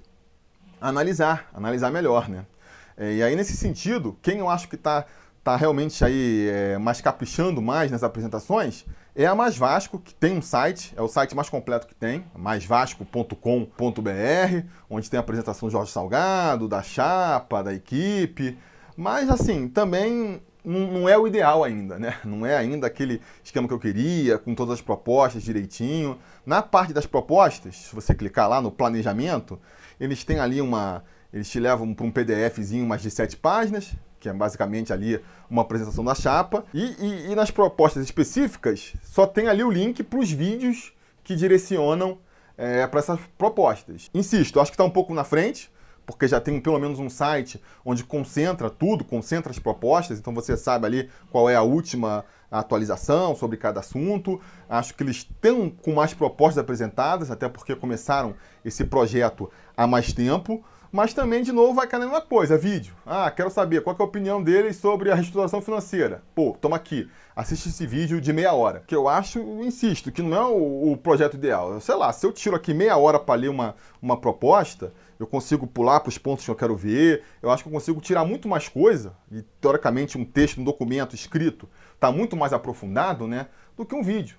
analisar, 0.81 1.49
analisar 1.55 1.93
melhor, 1.93 2.29
né? 2.29 2.45
É, 2.97 3.15
e 3.15 3.23
aí, 3.23 3.37
nesse 3.37 3.57
sentido, 3.57 4.19
quem 4.21 4.39
eu 4.39 4.49
acho 4.49 4.69
que 4.69 4.75
está 4.75 5.07
tá 5.49 5.57
realmente 5.57 6.05
aí 6.05 6.51
é, 6.53 6.77
mais 6.77 7.01
caprichando 7.01 7.63
mais 7.63 7.91
nas 7.91 8.03
apresentações 8.03 8.85
é 9.17 9.25
a 9.25 9.35
Mais 9.35 9.57
Vasco, 9.57 9.99
que 9.99 10.15
tem 10.15 10.37
um 10.37 10.43
site, 10.43 10.93
é 10.95 11.01
o 11.01 11.09
site 11.09 11.35
mais 11.35 11.49
completo 11.49 11.87
que 11.87 11.95
tem, 11.95 12.27
maisvasco.com.br, 12.37 14.67
onde 14.91 15.11
tem 15.11 15.17
a 15.17 15.21
apresentação 15.21 15.69
do 15.69 15.73
Jorge 15.73 15.91
Salgado, 15.91 16.69
da 16.69 16.83
chapa, 16.83 17.63
da 17.63 17.73
equipe. 17.73 18.59
Mas 18.95 19.31
assim, 19.31 19.69
também 19.69 20.43
não 20.63 21.09
é 21.09 21.17
o 21.17 21.27
ideal 21.27 21.65
ainda, 21.65 21.99
né? 21.99 22.17
Não 22.25 22.45
é 22.45 22.57
ainda 22.57 22.87
aquele 22.87 23.21
esquema 23.43 23.67
que 23.67 23.75
eu 23.75 23.81
queria, 23.81 24.39
com 24.39 24.55
todas 24.55 24.75
as 24.75 24.81
propostas 24.83 25.43
direitinho. 25.43 26.19
Na 26.45 26.61
parte 26.61 26.93
das 26.93 27.07
propostas, 27.07 27.75
se 27.75 27.95
você 27.95 28.15
clicar 28.15 28.49
lá 28.49 28.61
no 28.61 28.71
planejamento, 28.71 29.59
eles 29.99 30.23
têm 30.23 30.39
ali 30.39 30.61
uma. 30.61 31.03
Eles 31.33 31.51
te 31.51 31.59
levam 31.59 31.93
para 31.93 32.07
um 32.07 32.11
PDFzinho 32.11 32.87
mais 32.87 33.03
de 33.03 33.11
sete 33.11 33.37
páginas, 33.37 33.95
que 34.21 34.29
é 34.29 34.33
basicamente 34.33 34.93
ali 34.93 35.21
uma 35.49 35.63
apresentação 35.63 36.05
da 36.05 36.15
chapa. 36.15 36.65
E, 36.75 36.97
e, 36.99 37.33
e 37.33 37.35
nas 37.35 37.51
propostas 37.51 38.05
específicas, 38.05 38.95
só 39.03 39.27
tem 39.27 39.49
ali 39.49 39.63
o 39.63 39.71
link 39.71 40.03
para 40.03 40.19
os 40.19 40.31
vídeos 40.31 40.93
que 41.23 41.37
direcionam 41.37 42.19
é, 42.57 42.87
para 42.87 43.01
essas 43.01 43.21
propostas. 43.37 44.11
Insisto, 44.13 44.61
acho 44.61 44.71
que 44.71 44.75
está 44.75 44.85
um 44.85 44.91
pouco 44.91 45.15
na 45.15 45.25
frente, 45.25 45.71
porque 46.05 46.27
já 46.27 46.41
tem 46.41 46.61
pelo 46.61 46.79
menos 46.79 46.99
um 46.99 47.09
site 47.11 47.63
onde 47.85 48.03
concentra 48.03 48.71
tudo, 48.71 49.05
concentra 49.05 49.53
as 49.53 49.59
propostas, 49.59 50.19
então 50.19 50.35
você 50.35 50.57
sabe 50.57 50.87
ali 50.87 51.11
qual 51.31 51.51
é 51.51 51.55
a 51.55 51.63
última 51.63 52.25
atualização 52.51 53.37
sobre 53.37 53.59
cada 53.59 53.81
assunto. 53.81 54.41
Acho 54.69 54.95
que 54.95 55.03
eles 55.03 55.17
estão 55.17 55.69
com 55.69 55.93
mais 55.93 56.15
propostas 56.15 56.59
apresentadas, 56.59 57.31
até 57.31 57.49
porque 57.49 57.77
começaram 57.77 58.35
esse 58.65 58.85
projeto 58.85 59.51
há 59.77 59.87
mais 59.87 60.13
tempo. 60.13 60.65
Mas 60.91 61.13
também, 61.13 61.43
de 61.43 61.53
novo, 61.53 61.75
vai 61.75 61.87
cair 61.87 62.01
na 62.01 62.07
mesma 62.07 62.23
coisa, 62.23 62.57
vídeo. 62.57 62.95
Ah, 63.05 63.31
quero 63.31 63.51
saber 63.51 63.83
qual 63.83 63.95
é 63.99 64.03
a 64.03 64.07
opinião 64.07 64.43
deles 64.43 64.77
sobre 64.77 65.11
a 65.11 65.15
reestruturação 65.15 65.61
financeira. 65.61 66.23
Pô, 66.35 66.57
toma 66.59 66.77
aqui, 66.77 67.07
assiste 67.37 67.69
esse 67.69 67.87
vídeo 67.87 68.19
de 68.23 68.33
meia 68.33 68.55
hora. 68.55 68.83
Que 68.87 68.97
eu 68.97 69.07
acho, 69.07 69.39
insisto, 69.63 70.11
que 70.11 70.23
não 70.23 70.35
é 70.35 70.47
o, 70.47 70.93
o 70.93 70.97
projeto 70.97 71.35
ideal. 71.35 71.79
Sei 71.81 71.95
lá, 71.95 72.11
se 72.11 72.25
eu 72.25 72.33
tiro 72.33 72.57
aqui 72.57 72.73
meia 72.73 72.97
hora 72.97 73.19
para 73.19 73.39
ler 73.39 73.51
uma, 73.51 73.75
uma 74.01 74.19
proposta, 74.19 74.95
eu 75.21 75.27
consigo 75.27 75.67
pular 75.67 76.01
para 76.01 76.09
os 76.09 76.17
pontos 76.17 76.47
que 76.47 76.51
eu 76.51 76.57
quero 76.57 76.75
ver, 76.75 77.23
eu 77.43 77.51
acho 77.51 77.63
que 77.63 77.69
eu 77.69 77.73
consigo 77.73 78.01
tirar 78.01 78.25
muito 78.25 78.49
mais 78.49 78.67
coisa, 78.67 79.15
e 79.31 79.43
teoricamente 79.61 80.17
um 80.17 80.25
texto, 80.25 80.59
um 80.61 80.65
documento 80.65 81.15
escrito, 81.15 81.69
está 81.95 82.11
muito 82.11 82.35
mais 82.35 82.55
aprofundado, 82.55 83.27
né, 83.27 83.49
do 83.77 83.85
que 83.85 83.95
um 83.95 84.03
vídeo. 84.03 84.39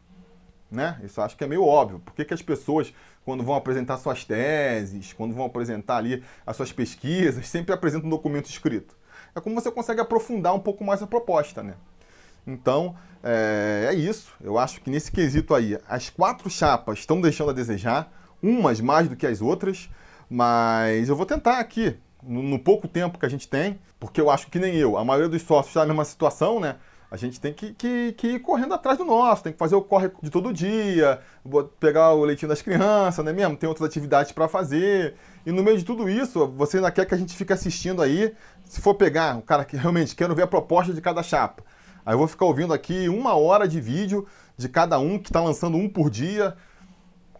Né? 0.72 1.00
Isso 1.04 1.20
acho 1.22 1.36
que 1.36 1.44
é 1.44 1.48
meio 1.48 1.66
óbvio. 1.66 2.00
Por 2.00 2.14
que, 2.14 2.24
que 2.24 2.34
as 2.34 2.42
pessoas, 2.42 2.94
quando 3.26 3.44
vão 3.44 3.56
apresentar 3.56 3.98
suas 3.98 4.24
teses, 4.24 5.14
quando 5.14 5.34
vão 5.34 5.46
apresentar 5.46 5.98
ali 5.98 6.24
as 6.46 6.56
suas 6.56 6.72
pesquisas, 6.72 7.48
sempre 7.48 7.74
apresentam 7.74 8.08
um 8.08 8.12
documento 8.12 8.50
escrito? 8.50 8.96
É 9.36 9.42
como 9.42 9.60
você 9.60 9.72
consegue 9.72 10.02
aprofundar 10.02 10.54
um 10.54 10.60
pouco 10.60 10.84
mais 10.84 11.02
a 11.02 11.08
proposta, 11.08 11.64
né? 11.64 11.74
Então, 12.46 12.96
é, 13.24 13.88
é 13.90 13.94
isso. 13.94 14.34
Eu 14.42 14.58
acho 14.58 14.82
que 14.82 14.90
nesse 14.90 15.12
quesito 15.12 15.54
aí, 15.54 15.78
as 15.88 16.10
quatro 16.10 16.50
chapas 16.50 17.00
estão 17.00 17.20
deixando 17.20 17.50
a 17.50 17.54
desejar, 17.54 18.12
umas 18.42 18.80
mais 18.80 19.08
do 19.08 19.16
que 19.16 19.28
as 19.28 19.42
outras, 19.42 19.90
mas 20.30 21.10
eu 21.10 21.16
vou 21.16 21.26
tentar 21.26 21.60
aqui, 21.60 21.98
no, 22.24 22.42
no 22.42 22.60
pouco 22.60 22.88
tempo 22.88 23.20
que 23.20 23.26
a 23.26 23.30
gente 23.30 23.48
tem, 23.48 23.80
porque 24.00 24.22
eu 24.22 24.30
acho 24.30 24.48
que 24.48 24.60
nem 24.60 24.76
eu, 24.76 24.98
a 24.98 25.04
maioria 25.04 25.30
dos 25.30 25.42
sócios 25.42 25.70
está 25.70 25.82
na 25.82 25.88
mesma 25.88 26.06
situação, 26.06 26.60
né? 26.60 26.76
A 27.12 27.18
gente 27.18 27.40
tem 27.40 27.52
que, 27.52 27.74
que, 27.74 28.14
que, 28.14 28.28
ir 28.28 28.40
correndo 28.40 28.74
atrás 28.74 28.96
do 28.98 29.04
nosso, 29.04 29.42
tem 29.42 29.52
que 29.52 29.58
fazer 29.58 29.74
o 29.74 29.82
corre 29.82 30.12
de 30.22 30.30
todo 30.30 30.54
dia, 30.54 31.20
pegar 31.80 32.14
o 32.14 32.24
leitinho 32.24 32.50
das 32.50 32.62
crianças, 32.62 33.26
né 33.26 33.34
mesmo? 33.34 33.58
Tem 33.58 33.68
outras 33.68 33.90
atividades 33.90 34.32
para 34.32 34.48
fazer. 34.48 35.16
E 35.44 35.52
no 35.52 35.64
meio 35.64 35.78
de 35.78 35.84
tudo 35.84 36.08
isso, 36.08 36.48
você 36.50 36.78
ainda 36.78 36.92
quer 36.92 37.08
que 37.08 37.16
a 37.16 37.18
gente 37.18 37.36
fique 37.36 37.52
assistindo 37.52 38.04
aí. 38.04 38.32
Se 38.64 38.80
for 38.80 38.94
pegar 38.94 39.38
o 39.38 39.42
cara 39.42 39.66
que 39.66 39.76
realmente 39.76 40.16
quero 40.16 40.36
ver 40.36 40.44
a 40.44 40.48
proposta 40.48 40.94
de 40.94 41.02
cada 41.02 41.24
chapa. 41.24 41.64
Aí 42.06 42.14
eu 42.14 42.18
vou 42.20 42.28
ficar 42.28 42.46
ouvindo 42.46 42.74
aqui 42.74 43.10
uma 43.10 43.34
hora 43.34 43.68
de 43.68 43.82
vídeo 43.82 44.28
de 44.56 44.70
cada 44.70 45.00
um 45.00 45.18
que 45.18 45.30
está 45.30 45.42
lançando 45.42 45.78
um 45.78 45.90
por 45.90 46.12
dia. 46.12 46.56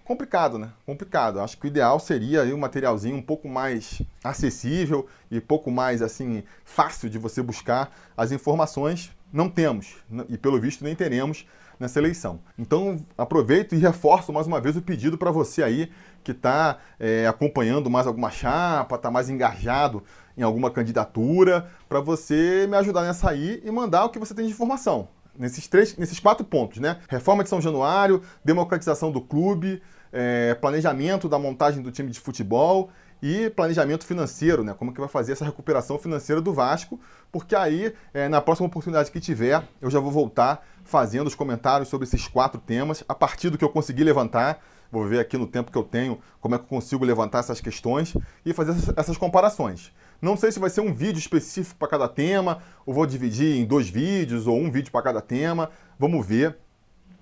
Complicado, 0.04 0.58
né? 0.58 0.72
Complicado. 0.84 1.40
Acho 1.40 1.56
que 1.56 1.66
o 1.66 1.68
ideal 1.68 2.00
seria 2.00 2.42
aí 2.42 2.52
um 2.52 2.58
materialzinho 2.58 3.16
um 3.16 3.22
pouco 3.22 3.48
mais 3.48 4.02
acessível 4.24 5.08
e 5.30 5.40
pouco 5.40 5.70
mais 5.70 6.02
assim 6.02 6.44
fácil 6.66 7.08
de 7.08 7.20
você 7.20 7.44
buscar 7.44 7.96
as 8.18 8.32
informações 8.32 9.12
não 9.32 9.50
temos, 9.50 9.96
e 10.28 10.38
pelo 10.38 10.60
visto 10.60 10.84
nem 10.84 10.96
teremos 10.96 11.46
nessa 11.80 12.00
eleição. 12.00 12.40
Então 12.58 12.98
aproveito 13.18 13.74
e 13.74 13.78
reforço 13.78 14.34
mais 14.34 14.48
uma 14.48 14.60
vez 14.60 14.76
o 14.76 14.82
pedido 14.82 15.18
para 15.18 15.32
você 15.32 15.64
aí 15.64 15.92
que 16.24 16.32
está 16.32 16.78
é, 17.00 17.26
acompanhando 17.26 17.90
mais 17.90 18.06
alguma 18.06 18.30
chapa, 18.30 18.96
está 18.96 19.10
mais 19.10 19.30
engajado 19.30 20.04
em 20.38 20.42
alguma 20.42 20.72
candidatura, 20.72 21.70
para 21.88 22.00
você 22.00 22.66
me 22.70 22.76
ajudar 22.78 23.04
nessa 23.04 23.30
aí 23.30 23.62
e 23.64 23.72
mandar 23.72 24.06
o 24.06 24.10
que 24.10 24.20
você 24.20 24.34
tem 24.34 24.46
de 24.46 24.52
informação. 24.52 25.10
Nesses, 25.38 25.68
três, 25.68 25.96
nesses 25.96 26.20
quatro 26.20 26.46
pontos, 26.46 26.80
né? 26.80 26.98
Reforma 27.08 27.44
de 27.44 27.50
São 27.50 27.62
Januário, 27.62 28.22
democratização 28.44 29.10
do 29.10 29.22
clube, 29.22 29.82
é, 30.12 30.54
planejamento 30.56 31.30
da 31.30 31.40
montagem 31.40 31.82
do 31.82 31.92
time 31.92 32.10
de 32.10 32.20
futebol 32.20 32.90
e 33.22 33.50
planejamento 33.50 34.06
financeiro, 34.06 34.64
né? 34.64 34.74
Como 34.74 34.94
que 34.94 35.00
vai 35.00 35.10
fazer 35.10 35.34
essa 35.34 35.46
recuperação 35.46 35.98
financeira 35.98 36.42
do 36.42 36.54
Vasco, 36.54 37.00
porque 37.32 37.56
aí, 37.56 37.94
é, 38.14 38.28
na 38.30 38.42
próxima 38.42 38.68
oportunidade 38.68 39.12
que 39.12 39.20
tiver, 39.20 39.64
eu 39.82 39.90
já 39.90 40.00
vou 40.00 40.12
voltar 40.12 40.66
fazendo 40.84 41.28
os 41.28 41.36
comentários 41.36 41.90
sobre 41.90 42.08
esses 42.08 42.28
quatro 42.28 42.60
temas, 42.60 43.04
a 43.08 43.14
partir 43.14 43.50
do 43.50 43.58
que 43.58 43.64
eu 43.64 43.70
conseguir 43.70 44.04
levantar. 44.04 44.64
Vou 44.92 45.08
ver 45.08 45.20
aqui 45.20 45.38
no 45.38 45.46
tempo 45.46 45.72
que 45.72 45.78
eu 45.78 45.84
tenho 45.84 46.20
como 46.42 46.56
é 46.56 46.58
que 46.58 46.64
eu 46.64 46.68
consigo 46.68 47.06
levantar 47.06 47.40
essas 47.40 47.62
questões 47.62 48.18
e 48.44 48.54
fazer 48.54 48.74
essas 48.98 49.18
comparações. 49.18 49.94
Não 50.20 50.36
sei 50.36 50.52
se 50.52 50.60
vai 50.60 50.70
ser 50.70 50.82
um 50.82 50.94
vídeo 50.94 51.20
específico 51.20 51.78
para 51.78 51.88
cada 51.88 52.08
tema, 52.08 52.62
ou 52.86 52.94
vou 52.94 53.06
dividir 53.06 53.56
em 53.56 53.66
dois 53.66 53.88
vídeos, 53.88 54.48
ou 54.48 54.58
um 54.58 54.72
vídeo 54.72 54.92
para 54.92 55.04
cada 55.04 55.22
tema. 55.22 55.70
Vamos 55.98 56.26
ver. 56.26 56.58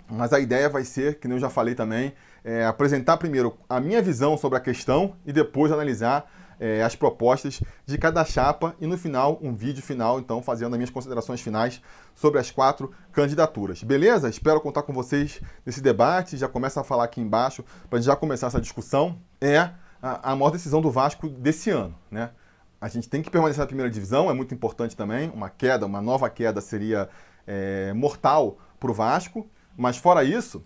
Mas 0.09 0.31
a 0.31 0.39
ideia 0.39 0.69
vai 0.69 0.85
ser, 0.85 1.19
que 1.19 1.27
eu 1.27 1.37
já 1.37 1.49
falei 1.49 1.75
também, 1.75 2.13
é, 2.43 2.65
apresentar 2.65 3.17
primeiro 3.17 3.57
a 3.69 3.79
minha 3.79 4.01
visão 4.01 4.37
sobre 4.37 4.57
a 4.57 4.61
questão 4.61 5.15
e 5.25 5.33
depois 5.33 5.71
analisar 5.71 6.29
é, 6.59 6.83
as 6.83 6.95
propostas 6.95 7.61
de 7.85 7.97
cada 7.97 8.23
chapa 8.25 8.75
e 8.79 8.87
no 8.87 8.97
final 8.97 9.37
um 9.41 9.53
vídeo 9.53 9.83
final, 9.83 10.19
então 10.19 10.41
fazendo 10.41 10.73
as 10.73 10.77
minhas 10.77 10.89
considerações 10.89 11.41
finais 11.41 11.81
sobre 12.15 12.39
as 12.39 12.49
quatro 12.49 12.91
candidaturas. 13.11 13.83
Beleza? 13.83 14.29
Espero 14.29 14.59
contar 14.59 14.83
com 14.83 14.93
vocês 14.93 15.39
nesse 15.65 15.81
debate. 15.81 16.37
Já 16.37 16.47
começa 16.47 16.81
a 16.81 16.83
falar 16.83 17.03
aqui 17.03 17.21
embaixo 17.21 17.63
para 17.89 18.01
já 18.01 18.15
começar 18.15 18.47
essa 18.47 18.61
discussão. 18.61 19.19
É 19.39 19.69
a, 20.01 20.31
a 20.31 20.35
maior 20.35 20.51
decisão 20.51 20.81
do 20.81 20.89
Vasco 20.89 21.29
desse 21.29 21.69
ano, 21.69 21.95
né? 22.09 22.31
A 22.79 22.87
gente 22.87 23.09
tem 23.09 23.23
que 23.23 23.31
permanecer 23.31 23.59
na 23.59 23.65
primeira 23.65 23.89
divisão, 23.89 24.29
é 24.29 24.33
muito 24.33 24.53
importante 24.53 24.95
também. 24.95 25.31
Uma 25.31 25.49
queda, 25.49 25.87
uma 25.87 25.99
nova 25.99 26.29
queda 26.29 26.61
seria 26.61 27.09
é, 27.45 27.91
mortal 27.93 28.59
para 28.79 28.91
o 28.91 28.93
Vasco. 28.93 29.47
Mas 29.75 29.97
fora 29.97 30.23
isso, 30.23 30.63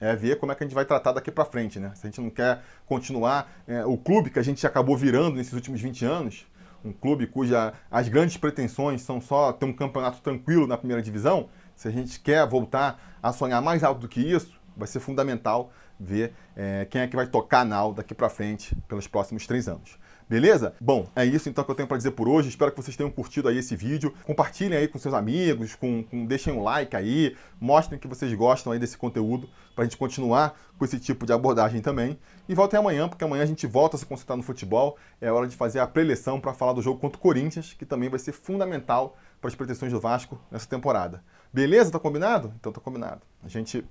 é 0.00 0.14
ver 0.14 0.38
como 0.38 0.52
é 0.52 0.54
que 0.54 0.64
a 0.64 0.66
gente 0.66 0.74
vai 0.74 0.84
tratar 0.84 1.12
daqui 1.12 1.30
para 1.30 1.44
frente, 1.44 1.78
né? 1.78 1.92
Se 1.94 2.06
a 2.06 2.10
gente 2.10 2.20
não 2.20 2.30
quer 2.30 2.60
continuar 2.86 3.50
é, 3.66 3.84
o 3.84 3.96
clube 3.96 4.30
que 4.30 4.38
a 4.38 4.42
gente 4.42 4.66
acabou 4.66 4.96
virando 4.96 5.36
nesses 5.36 5.52
últimos 5.52 5.80
20 5.80 6.04
anos, 6.04 6.46
um 6.84 6.92
clube 6.92 7.26
cuja 7.26 7.72
as 7.90 8.08
grandes 8.08 8.36
pretensões 8.36 9.02
são 9.02 9.20
só 9.20 9.52
ter 9.52 9.64
um 9.64 9.72
campeonato 9.72 10.20
tranquilo 10.20 10.66
na 10.66 10.76
primeira 10.76 11.02
divisão, 11.02 11.48
se 11.74 11.88
a 11.88 11.90
gente 11.90 12.20
quer 12.20 12.46
voltar 12.46 13.18
a 13.22 13.32
sonhar 13.32 13.60
mais 13.62 13.82
alto 13.82 14.00
do 14.00 14.08
que 14.08 14.20
isso, 14.20 14.60
vai 14.76 14.86
ser 14.86 15.00
fundamental 15.00 15.72
ver 15.98 16.34
é, 16.56 16.86
quem 16.90 17.00
é 17.00 17.06
que 17.06 17.16
vai 17.16 17.26
tocar 17.26 17.64
na 17.64 17.76
aula 17.76 17.94
daqui 17.94 18.14
para 18.14 18.28
frente 18.28 18.76
pelos 18.88 19.06
próximos 19.06 19.46
três 19.46 19.68
anos. 19.68 19.98
Beleza? 20.28 20.74
Bom, 20.80 21.06
é 21.14 21.24
isso 21.24 21.48
então 21.48 21.62
que 21.62 21.70
eu 21.70 21.74
tenho 21.74 21.86
para 21.86 21.96
dizer 21.96 22.12
por 22.12 22.28
hoje. 22.28 22.48
Espero 22.48 22.70
que 22.70 22.82
vocês 22.82 22.96
tenham 22.96 23.10
curtido 23.10 23.48
aí 23.48 23.58
esse 23.58 23.76
vídeo. 23.76 24.14
Compartilhem 24.24 24.78
aí 24.78 24.88
com 24.88 24.98
seus 24.98 25.14
amigos, 25.14 25.74
com, 25.74 26.02
com 26.02 26.24
deixem 26.24 26.52
um 26.52 26.62
like 26.62 26.96
aí, 26.96 27.36
mostrem 27.60 27.98
que 27.98 28.08
vocês 28.08 28.32
gostam 28.34 28.72
aí 28.72 28.78
desse 28.78 28.96
conteúdo 28.96 29.48
para 29.74 29.84
a 29.84 29.86
gente 29.86 29.96
continuar 29.96 30.58
com 30.78 30.84
esse 30.84 30.98
tipo 30.98 31.26
de 31.26 31.32
abordagem 31.32 31.80
também. 31.80 32.18
E 32.48 32.54
voltem 32.54 32.78
amanhã, 32.78 33.08
porque 33.08 33.24
amanhã 33.24 33.42
a 33.42 33.46
gente 33.46 33.66
volta 33.66 33.96
a 33.96 33.98
se 33.98 34.06
concentrar 34.06 34.36
no 34.36 34.42
futebol. 34.42 34.96
É 35.20 35.30
hora 35.30 35.46
de 35.46 35.56
fazer 35.56 35.80
a 35.80 35.86
preleção 35.86 36.40
para 36.40 36.54
falar 36.54 36.72
do 36.72 36.82
jogo 36.82 36.98
contra 36.98 37.18
o 37.18 37.20
Corinthians, 37.20 37.74
que 37.74 37.84
também 37.84 38.08
vai 38.08 38.18
ser 38.18 38.32
fundamental 38.32 39.16
para 39.40 39.48
as 39.48 39.54
pretensões 39.54 39.92
do 39.92 40.00
Vasco 40.00 40.40
nessa 40.50 40.66
temporada. 40.66 41.22
Beleza? 41.52 41.90
Tá 41.90 41.98
combinado? 41.98 42.52
Então 42.58 42.72
tá 42.72 42.80
combinado. 42.80 43.20
A 43.42 43.48
gente 43.48 43.84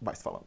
vai 0.00 0.14
se 0.14 0.22
falando. 0.22 0.46